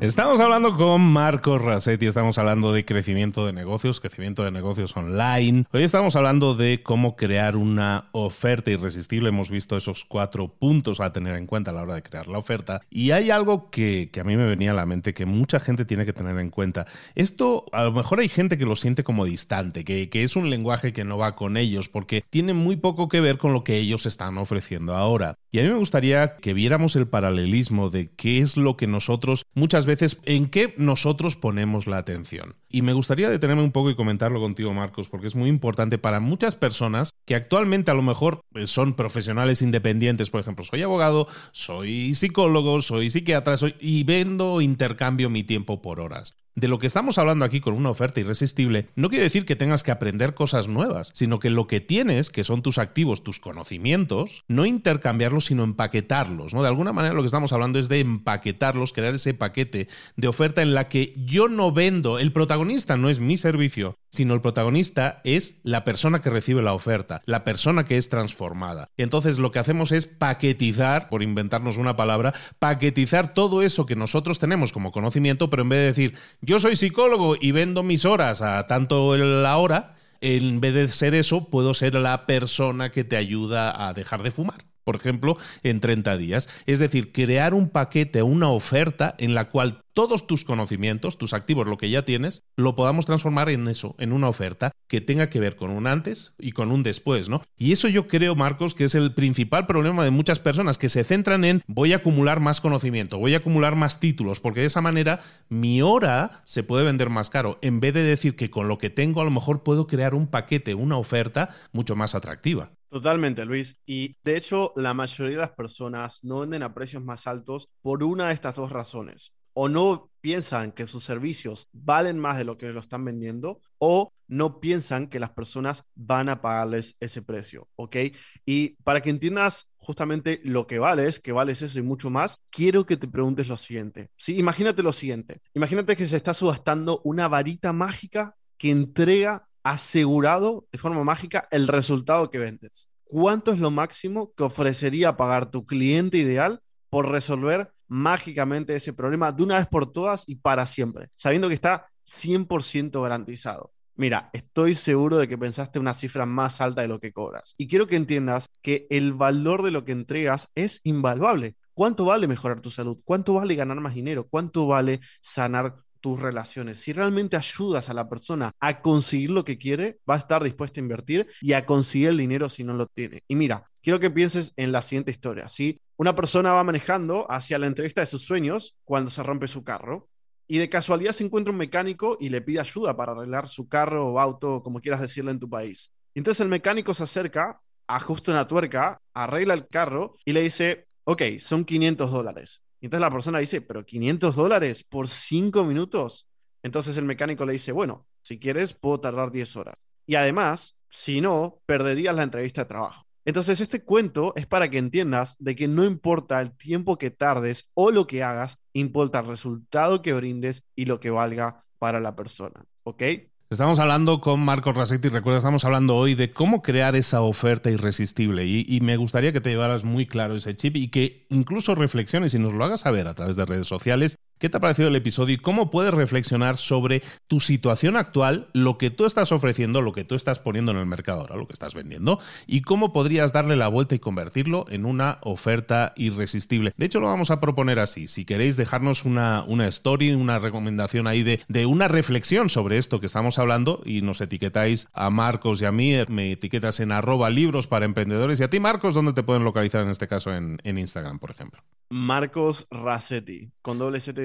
Estamos 0.00 0.40
hablando 0.40 0.78
con 0.78 1.02
Marcos 1.02 1.60
Rasetti, 1.60 2.06
estamos 2.06 2.38
hablando 2.38 2.72
de 2.72 2.86
crecimiento 2.86 3.44
de 3.44 3.52
negocios, 3.52 4.00
crecimiento 4.00 4.42
de 4.42 4.50
negocios 4.50 4.96
online. 4.96 5.66
Hoy 5.72 5.82
estamos 5.82 6.16
hablando 6.16 6.54
de 6.54 6.82
cómo 6.82 7.16
crear 7.16 7.54
una 7.54 8.08
oferta 8.12 8.70
irresistible. 8.70 9.28
Hemos 9.28 9.50
visto 9.50 9.76
esos 9.76 10.06
cuatro 10.06 10.48
puntos 10.54 11.00
a 11.00 11.12
tener 11.12 11.36
en 11.36 11.46
cuenta 11.46 11.70
a 11.70 11.74
la 11.74 11.82
hora 11.82 11.96
de 11.96 12.02
crear 12.02 12.28
la 12.28 12.38
oferta. 12.38 12.80
Y 12.88 13.10
hay 13.10 13.30
algo 13.30 13.68
que, 13.68 14.10
a 14.18 14.24
mí 14.24 14.38
me 14.38 14.46
venía 14.46 14.70
a 14.70 14.74
la 14.74 14.86
mente 14.86 15.12
que 15.12 15.26
mucha 15.26 15.60
gente 15.60 15.84
tiene 15.84 16.06
que 16.06 16.14
tener 16.14 16.38
en 16.38 16.48
cuenta. 16.48 16.86
Esto, 17.14 17.66
a 17.70 17.84
lo 17.84 17.92
mejor 17.92 18.20
hay 18.20 18.30
gente 18.30 18.56
que 18.56 18.64
lo 18.64 18.76
siente 18.76 19.04
como 19.04 19.26
distante, 19.26 19.84
que, 19.84 20.08
que 20.08 20.22
es 20.22 20.34
un 20.34 20.48
lenguaje 20.48 20.94
que 20.94 21.04
no 21.04 21.18
va 21.18 21.36
con 21.36 21.58
ellos, 21.58 21.90
porque 21.90 22.24
tiene 22.30 22.54
muy 22.54 22.76
poco 22.76 23.08
que 23.08 23.20
ver 23.20 23.36
con 23.36 23.52
lo 23.52 23.64
que 23.64 23.76
ellos 23.76 24.06
están 24.06 24.38
ofreciendo 24.38 24.96
ahora. 24.96 25.36
Y 25.52 25.58
a 25.58 25.62
mí 25.62 25.68
me 25.68 25.74
gustaría 25.74 26.36
que 26.36 26.54
viéramos 26.54 26.96
el 26.96 27.06
paralelismo 27.06 27.90
de 27.90 28.14
qué 28.14 28.38
es 28.38 28.56
lo 28.56 28.78
que 28.78 28.86
nosotros 28.86 29.44
muchas 29.52 29.84
veces, 29.84 29.89
en 30.24 30.48
qué 30.48 30.74
nosotros 30.76 31.36
ponemos 31.36 31.86
la 31.86 31.98
atención. 31.98 32.54
Y 32.68 32.82
me 32.82 32.92
gustaría 32.92 33.28
detenerme 33.28 33.62
un 33.62 33.72
poco 33.72 33.90
y 33.90 33.96
comentarlo 33.96 34.40
contigo, 34.40 34.72
Marcos, 34.72 35.08
porque 35.08 35.26
es 35.26 35.34
muy 35.34 35.48
importante 35.48 35.98
para 35.98 36.20
muchas 36.20 36.56
personas 36.56 37.12
que 37.24 37.34
actualmente 37.34 37.90
a 37.90 37.94
lo 37.94 38.02
mejor 38.02 38.40
eh, 38.54 38.66
son 38.66 38.94
profesionales 38.94 39.62
independientes. 39.62 40.30
Por 40.30 40.40
ejemplo, 40.40 40.64
soy 40.64 40.82
abogado, 40.82 41.26
soy 41.52 42.14
psicólogo, 42.14 42.80
soy 42.82 43.10
psiquiatra, 43.10 43.56
soy 43.56 43.74
y 43.80 44.04
vendo, 44.04 44.60
intercambio 44.60 45.30
mi 45.30 45.44
tiempo 45.44 45.82
por 45.82 46.00
horas 46.00 46.36
de 46.60 46.68
lo 46.68 46.78
que 46.78 46.86
estamos 46.86 47.16
hablando 47.16 47.46
aquí 47.46 47.60
con 47.60 47.72
una 47.72 47.88
oferta 47.88 48.20
irresistible 48.20 48.88
no 48.94 49.08
quiere 49.08 49.24
decir 49.24 49.46
que 49.46 49.56
tengas 49.56 49.82
que 49.82 49.90
aprender 49.90 50.34
cosas 50.34 50.68
nuevas, 50.68 51.10
sino 51.14 51.38
que 51.38 51.48
lo 51.48 51.66
que 51.66 51.80
tienes, 51.80 52.28
que 52.28 52.44
son 52.44 52.60
tus 52.60 52.76
activos, 52.76 53.24
tus 53.24 53.40
conocimientos, 53.40 54.44
no 54.46 54.66
intercambiarlos, 54.66 55.46
sino 55.46 55.64
empaquetarlos, 55.64 56.52
¿no? 56.52 56.60
De 56.60 56.68
alguna 56.68 56.92
manera 56.92 57.14
lo 57.14 57.22
que 57.22 57.26
estamos 57.26 57.54
hablando 57.54 57.78
es 57.78 57.88
de 57.88 58.00
empaquetarlos, 58.00 58.92
crear 58.92 59.14
ese 59.14 59.32
paquete 59.32 59.88
de 60.16 60.28
oferta 60.28 60.60
en 60.60 60.74
la 60.74 60.88
que 60.88 61.14
yo 61.16 61.48
no 61.48 61.72
vendo, 61.72 62.18
el 62.18 62.32
protagonista 62.32 62.98
no 62.98 63.08
es 63.08 63.20
mi 63.20 63.38
servicio, 63.38 63.96
sino 64.10 64.34
el 64.34 64.42
protagonista 64.42 65.22
es 65.24 65.60
la 65.62 65.84
persona 65.84 66.20
que 66.20 66.30
recibe 66.30 66.62
la 66.62 66.74
oferta, 66.74 67.22
la 67.24 67.44
persona 67.44 67.84
que 67.84 67.96
es 67.96 68.10
transformada. 68.10 68.90
Entonces 68.98 69.38
lo 69.38 69.50
que 69.50 69.60
hacemos 69.60 69.92
es 69.92 70.06
paquetizar, 70.06 71.08
por 71.08 71.22
inventarnos 71.22 71.78
una 71.78 71.96
palabra, 71.96 72.34
paquetizar 72.58 73.32
todo 73.32 73.62
eso 73.62 73.86
que 73.86 73.96
nosotros 73.96 74.38
tenemos 74.38 74.72
como 74.72 74.92
conocimiento, 74.92 75.48
pero 75.48 75.62
en 75.62 75.68
vez 75.70 75.78
de 75.78 75.86
decir, 75.86 76.18
yo 76.50 76.58
soy 76.58 76.74
psicólogo 76.74 77.36
y 77.40 77.52
vendo 77.52 77.84
mis 77.84 78.04
horas 78.04 78.42
a 78.42 78.66
tanto 78.66 79.16
la 79.16 79.56
hora, 79.56 79.94
en 80.20 80.60
vez 80.60 80.74
de 80.74 80.88
ser 80.88 81.14
eso, 81.14 81.48
puedo 81.48 81.74
ser 81.74 81.94
la 81.94 82.26
persona 82.26 82.90
que 82.90 83.04
te 83.04 83.16
ayuda 83.16 83.86
a 83.86 83.94
dejar 83.94 84.24
de 84.24 84.32
fumar 84.32 84.64
por 84.82 84.96
ejemplo, 84.96 85.36
en 85.62 85.78
30 85.78 86.16
días. 86.16 86.48
Es 86.66 86.80
decir, 86.80 87.12
crear 87.12 87.54
un 87.54 87.68
paquete, 87.68 88.24
una 88.24 88.48
oferta 88.48 89.14
en 89.18 89.34
la 89.34 89.48
cual 89.48 89.84
todos 90.00 90.26
tus 90.26 90.46
conocimientos, 90.46 91.18
tus 91.18 91.34
activos, 91.34 91.66
lo 91.66 91.76
que 91.76 91.90
ya 91.90 92.06
tienes, 92.06 92.42
lo 92.56 92.74
podamos 92.74 93.04
transformar 93.04 93.50
en 93.50 93.68
eso, 93.68 93.96
en 93.98 94.14
una 94.14 94.30
oferta 94.30 94.72
que 94.88 95.02
tenga 95.02 95.28
que 95.28 95.40
ver 95.40 95.56
con 95.56 95.68
un 95.68 95.86
antes 95.86 96.32
y 96.38 96.52
con 96.52 96.72
un 96.72 96.82
después, 96.82 97.28
¿no? 97.28 97.42
Y 97.58 97.72
eso 97.72 97.86
yo 97.86 98.08
creo, 98.08 98.34
Marcos, 98.34 98.74
que 98.74 98.84
es 98.84 98.94
el 98.94 99.12
principal 99.12 99.66
problema 99.66 100.02
de 100.02 100.10
muchas 100.10 100.38
personas 100.38 100.78
que 100.78 100.88
se 100.88 101.04
centran 101.04 101.44
en 101.44 101.62
voy 101.66 101.92
a 101.92 101.96
acumular 101.96 102.40
más 102.40 102.62
conocimiento, 102.62 103.18
voy 103.18 103.34
a 103.34 103.36
acumular 103.36 103.76
más 103.76 104.00
títulos, 104.00 104.40
porque 104.40 104.60
de 104.60 104.68
esa 104.68 104.80
manera 104.80 105.20
mi 105.50 105.82
hora 105.82 106.40
se 106.46 106.62
puede 106.62 106.86
vender 106.86 107.10
más 107.10 107.28
caro, 107.28 107.58
en 107.60 107.80
vez 107.80 107.92
de 107.92 108.02
decir 108.02 108.36
que 108.36 108.48
con 108.48 108.68
lo 108.68 108.78
que 108.78 108.88
tengo 108.88 109.20
a 109.20 109.24
lo 109.24 109.30
mejor 109.30 109.62
puedo 109.62 109.86
crear 109.86 110.14
un 110.14 110.28
paquete, 110.28 110.74
una 110.74 110.96
oferta 110.96 111.54
mucho 111.72 111.94
más 111.94 112.14
atractiva. 112.14 112.72
Totalmente, 112.88 113.44
Luis. 113.44 113.76
Y 113.84 114.16
de 114.24 114.38
hecho, 114.38 114.72
la 114.76 114.94
mayoría 114.94 115.36
de 115.36 115.42
las 115.42 115.52
personas 115.52 116.20
no 116.22 116.40
venden 116.40 116.62
a 116.62 116.72
precios 116.72 117.04
más 117.04 117.26
altos 117.26 117.68
por 117.82 118.02
una 118.02 118.28
de 118.28 118.34
estas 118.34 118.56
dos 118.56 118.72
razones 118.72 119.34
o 119.52 119.68
no 119.68 120.10
piensan 120.20 120.72
que 120.72 120.86
sus 120.86 121.04
servicios 121.04 121.68
valen 121.72 122.18
más 122.18 122.36
de 122.36 122.44
lo 122.44 122.58
que 122.58 122.68
lo 122.70 122.80
están 122.80 123.04
vendiendo 123.04 123.60
o 123.78 124.12
no 124.28 124.60
piensan 124.60 125.08
que 125.08 125.18
las 125.18 125.30
personas 125.30 125.84
van 125.94 126.28
a 126.28 126.40
pagarles 126.40 126.96
ese 127.00 127.22
precio, 127.22 127.68
¿ok? 127.76 127.96
Y 128.44 128.76
para 128.84 129.00
que 129.00 129.10
entiendas 129.10 129.66
justamente 129.76 130.40
lo 130.44 130.66
que 130.66 130.78
vales, 130.78 131.18
que 131.18 131.32
vales 131.32 131.62
eso 131.62 131.78
y 131.78 131.82
mucho 131.82 132.10
más, 132.10 132.36
quiero 132.50 132.84
que 132.86 132.96
te 132.96 133.08
preguntes 133.08 133.48
lo 133.48 133.56
siguiente, 133.56 134.10
¿sí? 134.16 134.38
Imagínate 134.38 134.82
lo 134.82 134.92
siguiente, 134.92 135.40
imagínate 135.54 135.96
que 135.96 136.06
se 136.06 136.16
está 136.16 136.34
subastando 136.34 137.00
una 137.04 137.26
varita 137.28 137.72
mágica 137.72 138.36
que 138.58 138.70
entrega 138.70 139.48
asegurado 139.62 140.66
de 140.70 140.78
forma 140.78 141.02
mágica 141.02 141.48
el 141.50 141.66
resultado 141.66 142.30
que 142.30 142.38
vendes. 142.38 142.88
¿Cuánto 143.04 143.52
es 143.52 143.58
lo 143.58 143.70
máximo 143.70 144.32
que 144.36 144.44
ofrecería 144.44 145.16
pagar 145.16 145.50
tu 145.50 145.64
cliente 145.64 146.18
ideal 146.18 146.60
por 146.90 147.08
resolver 147.08 147.72
mágicamente 147.90 148.74
ese 148.74 148.94
problema 148.94 149.32
de 149.32 149.42
una 149.42 149.58
vez 149.58 149.66
por 149.66 149.92
todas 149.92 150.22
y 150.26 150.36
para 150.36 150.66
siempre, 150.66 151.10
sabiendo 151.16 151.48
que 151.48 151.54
está 151.54 151.90
100% 152.06 153.02
garantizado. 153.02 153.72
Mira, 153.96 154.30
estoy 154.32 154.74
seguro 154.74 155.18
de 155.18 155.28
que 155.28 155.36
pensaste 155.36 155.78
una 155.78 155.92
cifra 155.92 156.24
más 156.24 156.62
alta 156.62 156.80
de 156.80 156.88
lo 156.88 157.00
que 157.00 157.12
cobras. 157.12 157.54
Y 157.58 157.68
quiero 157.68 157.86
que 157.86 157.96
entiendas 157.96 158.48
que 158.62 158.86
el 158.88 159.12
valor 159.12 159.62
de 159.62 159.72
lo 159.72 159.84
que 159.84 159.92
entregas 159.92 160.48
es 160.54 160.80
invaluable. 160.84 161.56
¿Cuánto 161.74 162.06
vale 162.06 162.26
mejorar 162.26 162.60
tu 162.60 162.70
salud? 162.70 162.98
¿Cuánto 163.04 163.34
vale 163.34 163.54
ganar 163.56 163.78
más 163.80 163.94
dinero? 163.94 164.26
¿Cuánto 164.30 164.66
vale 164.66 165.00
sanar 165.20 165.76
tus 166.00 166.20
relaciones. 166.20 166.80
Si 166.80 166.92
realmente 166.92 167.36
ayudas 167.36 167.88
a 167.88 167.94
la 167.94 168.08
persona 168.08 168.52
a 168.60 168.80
conseguir 168.82 169.30
lo 169.30 169.44
que 169.44 169.58
quiere, 169.58 169.98
va 170.08 170.14
a 170.14 170.18
estar 170.18 170.42
dispuesta 170.42 170.80
a 170.80 170.82
invertir 170.82 171.26
y 171.40 171.52
a 171.52 171.66
conseguir 171.66 172.08
el 172.08 172.18
dinero 172.18 172.48
si 172.48 172.64
no 172.64 172.74
lo 172.74 172.86
tiene. 172.86 173.22
Y 173.28 173.36
mira, 173.36 173.70
quiero 173.82 174.00
que 174.00 174.10
pienses 174.10 174.52
en 174.56 174.72
la 174.72 174.82
siguiente 174.82 175.10
historia, 175.10 175.48
¿sí? 175.48 175.80
Una 175.96 176.14
persona 176.16 176.52
va 176.52 176.64
manejando 176.64 177.30
hacia 177.30 177.58
la 177.58 177.66
entrevista 177.66 178.00
de 178.00 178.06
sus 178.06 178.22
sueños 178.22 178.74
cuando 178.84 179.10
se 179.10 179.22
rompe 179.22 179.48
su 179.48 179.62
carro 179.64 180.08
y 180.48 180.58
de 180.58 180.68
casualidad 180.68 181.12
se 181.12 181.24
encuentra 181.24 181.52
un 181.52 181.58
mecánico 181.58 182.16
y 182.18 182.28
le 182.28 182.40
pide 182.40 182.60
ayuda 182.60 182.96
para 182.96 183.12
arreglar 183.12 183.46
su 183.46 183.68
carro 183.68 184.08
o 184.08 184.18
auto, 184.18 184.62
como 184.62 184.80
quieras 184.80 185.00
decirle 185.00 185.30
en 185.30 185.38
tu 185.38 185.48
país. 185.48 185.92
entonces 186.14 186.40
el 186.40 186.48
mecánico 186.48 186.92
se 186.92 187.04
acerca, 187.04 187.60
ajusta 187.86 188.32
una 188.32 188.48
tuerca, 188.48 189.00
arregla 189.14 189.54
el 189.54 189.68
carro 189.68 190.16
y 190.24 190.32
le 190.32 190.42
dice, 190.42 190.86
ok, 191.04 191.22
son 191.38 191.64
500 191.64 192.10
dólares. 192.10 192.62
Entonces 192.80 193.00
la 193.00 193.10
persona 193.10 193.38
dice, 193.38 193.60
pero 193.60 193.84
500 193.84 194.36
dólares 194.36 194.84
por 194.84 195.08
5 195.08 195.64
minutos. 195.64 196.28
Entonces 196.62 196.96
el 196.96 197.04
mecánico 197.04 197.44
le 197.44 197.52
dice, 197.52 197.72
bueno, 197.72 198.06
si 198.22 198.38
quieres 198.38 198.74
puedo 198.74 199.00
tardar 199.00 199.30
10 199.30 199.56
horas. 199.56 199.74
Y 200.06 200.14
además, 200.14 200.76
si 200.88 201.20
no, 201.20 201.60
perderías 201.66 202.14
la 202.14 202.22
entrevista 202.22 202.62
de 202.62 202.68
trabajo. 202.68 203.06
Entonces, 203.24 203.60
este 203.60 203.84
cuento 203.84 204.32
es 204.34 204.46
para 204.46 204.70
que 204.70 204.78
entiendas 204.78 205.36
de 205.38 205.54
que 205.54 205.68
no 205.68 205.84
importa 205.84 206.40
el 206.40 206.56
tiempo 206.56 206.96
que 206.98 207.10
tardes 207.10 207.68
o 207.74 207.90
lo 207.90 208.06
que 208.06 208.22
hagas, 208.22 208.58
importa 208.72 209.20
el 209.20 209.26
resultado 209.26 210.02
que 210.02 210.14
brindes 210.14 210.64
y 210.74 210.86
lo 210.86 211.00
que 211.00 211.10
valga 211.10 211.64
para 211.78 212.00
la 212.00 212.16
persona. 212.16 212.64
¿Ok? 212.82 213.02
Estamos 213.50 213.80
hablando 213.80 214.20
con 214.20 214.38
Marcos 214.38 214.76
Rasetti, 214.76 215.08
recuerda, 215.08 215.38
estamos 215.38 215.64
hablando 215.64 215.96
hoy 215.96 216.14
de 216.14 216.32
cómo 216.32 216.62
crear 216.62 216.94
esa 216.94 217.22
oferta 217.22 217.68
irresistible. 217.68 218.46
Y, 218.46 218.80
me 218.80 218.96
gustaría 218.96 219.32
que 219.32 219.40
te 219.40 219.50
llevaras 219.50 219.82
muy 219.82 220.06
claro 220.06 220.36
ese 220.36 220.54
chip 220.54 220.76
y 220.76 220.86
que 220.86 221.26
incluso 221.30 221.74
reflexiones 221.74 222.32
y 222.32 222.38
nos 222.38 222.52
lo 222.52 222.64
hagas 222.64 222.82
saber 222.82 223.08
a 223.08 223.14
través 223.14 223.34
de 223.34 223.44
redes 223.44 223.66
sociales 223.66 224.16
qué 224.40 224.48
te 224.48 224.56
ha 224.56 224.60
parecido 224.60 224.88
el 224.88 224.96
episodio 224.96 225.34
y 225.34 225.38
cómo 225.38 225.70
puedes 225.70 225.94
reflexionar 225.94 226.56
sobre 226.56 227.02
tu 227.28 227.38
situación 227.38 227.96
actual, 227.96 228.48
lo 228.52 228.78
que 228.78 228.90
tú 228.90 229.04
estás 229.04 229.30
ofreciendo, 229.30 229.82
lo 229.82 229.92
que 229.92 230.04
tú 230.04 230.16
estás 230.16 230.40
poniendo 230.40 230.72
en 230.72 230.78
el 230.78 230.86
mercado 230.86 231.20
ahora, 231.20 231.36
lo 231.36 231.46
que 231.46 231.52
estás 231.52 231.74
vendiendo, 231.74 232.18
y 232.46 232.62
cómo 232.62 232.92
podrías 232.92 233.32
darle 233.32 233.54
la 233.54 233.68
vuelta 233.68 233.94
y 233.94 233.98
convertirlo 234.00 234.64
en 234.70 234.86
una 234.86 235.18
oferta 235.22 235.92
irresistible. 235.96 236.72
De 236.76 236.86
hecho, 236.86 237.00
lo 237.00 237.06
vamos 237.06 237.30
a 237.30 237.38
proponer 237.38 237.78
así. 237.78 238.08
Si 238.08 238.24
queréis 238.24 238.56
dejarnos 238.56 239.04
una, 239.04 239.44
una 239.46 239.66
story, 239.68 240.12
una 240.12 240.38
recomendación 240.38 241.06
ahí 241.06 241.22
de, 241.22 241.40
de 241.48 241.66
una 241.66 241.86
reflexión 241.86 242.48
sobre 242.48 242.78
esto 242.78 242.98
que 242.98 243.06
estamos 243.06 243.38
hablando 243.38 243.82
y 243.84 244.00
nos 244.00 244.20
etiquetáis 244.20 244.88
a 244.94 245.10
Marcos 245.10 245.60
y 245.60 245.66
a 245.66 245.72
mí, 245.72 245.94
me 246.08 246.32
etiquetas 246.32 246.80
en 246.80 246.92
arroba 246.92 247.28
libros 247.28 247.66
para 247.66 247.84
emprendedores 247.84 248.40
y 248.40 248.42
a 248.42 248.50
ti, 248.50 248.58
Marcos, 248.58 248.94
¿dónde 248.94 249.12
te 249.12 249.22
pueden 249.22 249.44
localizar 249.44 249.82
en 249.82 249.90
este 249.90 250.08
caso 250.08 250.34
en, 250.34 250.58
Instagram, 250.64 251.18
por 251.18 251.30
ejemplo? 251.30 251.62
Marcos 251.90 252.66
Racetti, 252.70 253.50
con 253.60 253.78
doble 253.78 254.00
Z 254.00 254.22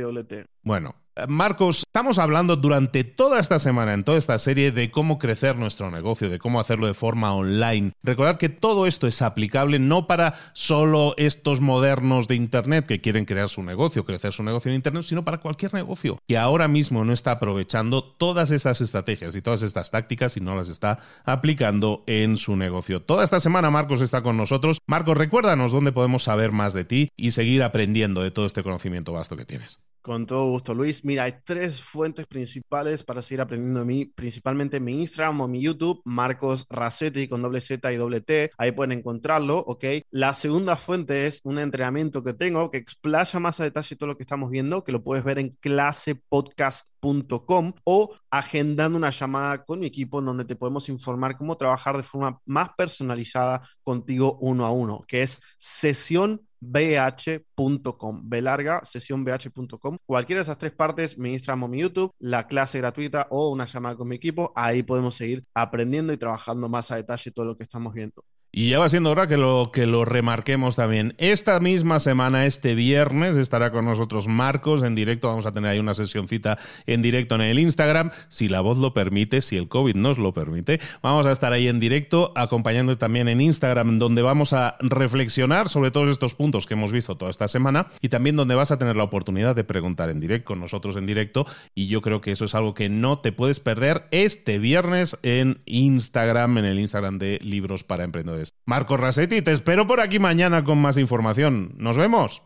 Bueno, 0.63 0.95
Marcos, 1.29 1.83
estamos 1.87 2.19
hablando 2.19 2.57
durante 2.57 3.05
toda 3.05 3.39
esta 3.39 3.57
semana, 3.57 3.93
en 3.93 4.03
toda 4.03 4.17
esta 4.17 4.37
serie, 4.37 4.73
de 4.73 4.91
cómo 4.91 5.17
crecer 5.17 5.55
nuestro 5.55 5.89
negocio, 5.89 6.29
de 6.29 6.39
cómo 6.39 6.59
hacerlo 6.59 6.87
de 6.87 6.93
forma 6.93 7.33
online. 7.33 7.93
Recordad 8.03 8.35
que 8.35 8.49
todo 8.49 8.85
esto 8.85 9.07
es 9.07 9.21
aplicable 9.21 9.79
no 9.79 10.07
para 10.07 10.33
solo 10.51 11.13
estos 11.15 11.61
modernos 11.61 12.27
de 12.27 12.35
Internet 12.35 12.85
que 12.85 12.99
quieren 12.99 13.23
crear 13.23 13.47
su 13.47 13.63
negocio, 13.63 14.03
crecer 14.03 14.33
su 14.33 14.43
negocio 14.43 14.69
en 14.69 14.75
Internet, 14.75 15.03
sino 15.03 15.23
para 15.23 15.37
cualquier 15.37 15.73
negocio 15.73 16.19
que 16.27 16.37
ahora 16.37 16.67
mismo 16.67 17.05
no 17.05 17.13
está 17.13 17.31
aprovechando 17.31 18.03
todas 18.03 18.51
estas 18.51 18.81
estrategias 18.81 19.35
y 19.37 19.41
todas 19.41 19.61
estas 19.61 19.91
tácticas 19.91 20.35
y 20.35 20.41
no 20.41 20.53
las 20.55 20.67
está 20.67 20.99
aplicando 21.23 22.03
en 22.07 22.35
su 22.35 22.57
negocio. 22.57 23.01
Toda 23.01 23.23
esta 23.23 23.39
semana 23.39 23.69
Marcos 23.69 24.01
está 24.01 24.21
con 24.21 24.35
nosotros. 24.35 24.79
Marcos, 24.85 25.17
recuérdanos 25.17 25.71
dónde 25.71 25.93
podemos 25.93 26.23
saber 26.23 26.51
más 26.51 26.73
de 26.73 26.83
ti 26.83 27.09
y 27.15 27.31
seguir 27.31 27.63
aprendiendo 27.63 28.21
de 28.21 28.31
todo 28.31 28.45
este 28.45 28.63
conocimiento 28.63 29.13
vasto 29.13 29.37
que 29.37 29.45
tienes. 29.45 29.79
Con 30.05 30.27
todo 30.27 30.51
gusto, 30.51 30.75
Luis. 30.75 31.03
Mira, 31.03 31.23
hay 31.23 31.33
tres 31.43 31.81
fuentes 31.81 32.27
principales 32.27 33.03
para 33.03 33.23
seguir 33.23 33.41
aprendiendo 33.41 33.79
de 33.79 33.87
mí, 33.87 34.05
principalmente 34.05 34.79
mi 34.79 35.01
Instagram 35.01 35.41
o 35.41 35.47
mi 35.47 35.59
YouTube, 35.59 36.03
Marcos 36.05 36.67
Racetti 36.69 37.27
con 37.27 37.41
doble 37.41 37.59
Z 37.59 37.91
y 37.91 37.95
doble 37.95 38.21
T. 38.21 38.51
Ahí 38.59 38.71
pueden 38.71 38.99
encontrarlo, 38.99 39.57
¿ok? 39.57 39.83
La 40.11 40.35
segunda 40.35 40.77
fuente 40.77 41.25
es 41.25 41.39
un 41.43 41.57
entrenamiento 41.57 42.23
que 42.23 42.35
tengo 42.35 42.69
que 42.69 42.77
explaya 42.77 43.39
más 43.39 43.59
a 43.59 43.63
detalle 43.63 43.95
todo 43.95 44.09
lo 44.09 44.15
que 44.15 44.21
estamos 44.21 44.51
viendo, 44.51 44.83
que 44.83 44.91
lo 44.91 45.03
puedes 45.03 45.23
ver 45.23 45.39
en 45.39 45.57
clasepodcast.com 45.59 47.73
o 47.83 48.15
agendando 48.29 48.99
una 48.99 49.09
llamada 49.09 49.65
con 49.65 49.79
mi 49.79 49.87
equipo 49.87 50.19
en 50.19 50.25
donde 50.25 50.45
te 50.45 50.55
podemos 50.55 50.87
informar 50.87 51.35
cómo 51.35 51.57
trabajar 51.57 51.97
de 51.97 52.03
forma 52.03 52.39
más 52.45 52.69
personalizada 52.77 53.63
contigo 53.81 54.37
uno 54.39 54.67
a 54.67 54.71
uno, 54.71 55.03
que 55.07 55.23
es 55.23 55.41
sesión 55.57 56.45
bh.com, 56.59 58.29
B 58.29 58.41
larga, 58.41 58.81
sesionbh.com. 58.83 59.97
Cualquiera 60.05 60.39
de 60.39 60.43
esas 60.43 60.57
tres 60.57 60.71
partes, 60.73 61.17
mi 61.17 61.33
Instagram 61.33 61.63
o 61.63 61.67
mi 61.67 61.79
YouTube, 61.79 62.11
la 62.19 62.47
clase 62.47 62.77
gratuita 62.79 63.27
o 63.29 63.49
una 63.49 63.65
llamada 63.65 63.95
con 63.95 64.07
mi 64.07 64.15
equipo, 64.15 64.51
ahí 64.55 64.83
podemos 64.83 65.15
seguir 65.15 65.45
aprendiendo 65.53 66.13
y 66.13 66.17
trabajando 66.17 66.69
más 66.69 66.91
a 66.91 66.97
detalle 66.97 67.31
todo 67.31 67.45
lo 67.45 67.57
que 67.57 67.63
estamos 67.63 67.93
viendo. 67.93 68.23
Y 68.57 68.69
ya 68.69 68.79
va 68.79 68.87
siendo 68.87 69.11
hora 69.11 69.27
que 69.27 69.35
lo, 69.35 69.69
que 69.73 69.85
lo 69.85 70.05
remarquemos 70.05 70.77
también. 70.77 71.13
Esta 71.17 71.59
misma 71.59 71.99
semana, 71.99 72.45
este 72.45 72.73
viernes, 72.73 73.35
estará 73.35 73.69
con 73.69 73.83
nosotros 73.83 74.29
Marcos 74.29 74.81
en 74.83 74.95
directo. 74.95 75.27
Vamos 75.27 75.45
a 75.45 75.51
tener 75.51 75.71
ahí 75.71 75.79
una 75.79 75.93
sesioncita 75.93 76.57
en 76.87 77.01
directo 77.01 77.35
en 77.35 77.41
el 77.41 77.59
Instagram, 77.59 78.11
si 78.29 78.47
la 78.47 78.61
voz 78.61 78.77
lo 78.77 78.93
permite, 78.93 79.41
si 79.41 79.57
el 79.57 79.67
COVID 79.67 79.95
nos 79.95 80.19
lo 80.19 80.33
permite. 80.33 80.79
Vamos 81.01 81.25
a 81.25 81.33
estar 81.33 81.51
ahí 81.51 81.67
en 81.67 81.81
directo, 81.81 82.31
acompañando 82.33 82.97
también 82.97 83.27
en 83.27 83.41
Instagram, 83.41 83.99
donde 83.99 84.21
vamos 84.21 84.53
a 84.53 84.77
reflexionar 84.79 85.67
sobre 85.67 85.91
todos 85.91 86.09
estos 86.09 86.33
puntos 86.33 86.65
que 86.65 86.75
hemos 86.75 86.93
visto 86.93 87.17
toda 87.17 87.31
esta 87.31 87.49
semana 87.49 87.87
y 87.99 88.07
también 88.07 88.37
donde 88.37 88.55
vas 88.55 88.71
a 88.71 88.77
tener 88.77 88.95
la 88.95 89.03
oportunidad 89.03 89.53
de 89.53 89.65
preguntar 89.65 90.09
en 90.09 90.21
directo 90.21 90.45
con 90.45 90.61
nosotros 90.61 90.95
en 90.95 91.05
directo. 91.05 91.45
Y 91.73 91.87
yo 91.87 92.01
creo 92.01 92.21
que 92.21 92.31
eso 92.31 92.45
es 92.45 92.55
algo 92.55 92.73
que 92.73 92.87
no 92.87 93.19
te 93.19 93.33
puedes 93.33 93.59
perder 93.59 94.05
este 94.11 94.59
viernes 94.59 95.17
en 95.23 95.59
Instagram, 95.65 96.59
en 96.59 96.63
el 96.63 96.79
Instagram 96.79 97.19
de 97.19 97.37
Libros 97.41 97.83
para 97.83 98.05
Emprendedores. 98.05 98.44
Marco 98.65 98.97
Rasetti, 98.97 99.41
te 99.41 99.51
espero 99.51 99.87
por 99.87 99.99
aquí 99.99 100.19
mañana 100.19 100.63
con 100.63 100.79
más 100.79 100.97
información. 100.97 101.73
Nos 101.77 101.97
vemos. 101.97 102.41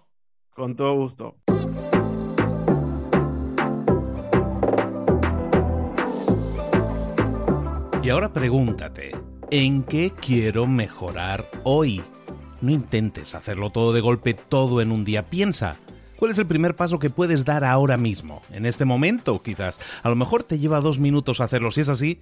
Con 0.54 0.76
todo 0.76 0.94
gusto. 0.94 1.38
Y 8.02 8.12
ahora 8.12 8.34
pregúntate, 8.34 9.12
¿en 9.52 9.84
qué 9.84 10.12
quiero 10.20 10.66
mejorar 10.66 11.50
hoy? 11.64 12.02
No 12.62 12.72
intentes 12.72 13.36
hacerlo 13.36 13.70
todo 13.70 13.94
de 13.94 14.02
golpe, 14.02 14.34
todo 14.34 14.82
en 14.82 14.92
un 14.92 15.06
día. 15.06 15.26
Piensa, 15.26 15.78
¿cuál 16.18 16.32
es 16.32 16.38
el 16.38 16.48
primer 16.48 16.76
paso 16.76 16.98
que 16.98 17.10
puedes 17.10 17.46
dar 17.46 17.64
ahora 17.64 17.98
mismo? 17.98 18.42
En 18.52 18.66
este 18.66 18.86
momento, 18.86 19.44
quizás. 19.44 19.80
A 20.02 20.10
lo 20.10 20.16
mejor 20.16 20.44
te 20.44 20.60
lleva 20.60 20.82
dos 20.82 20.98
minutos 20.98 21.40
hacerlo. 21.40 21.72
Si 21.72 21.82
es 21.82 21.90
así, 21.90 22.22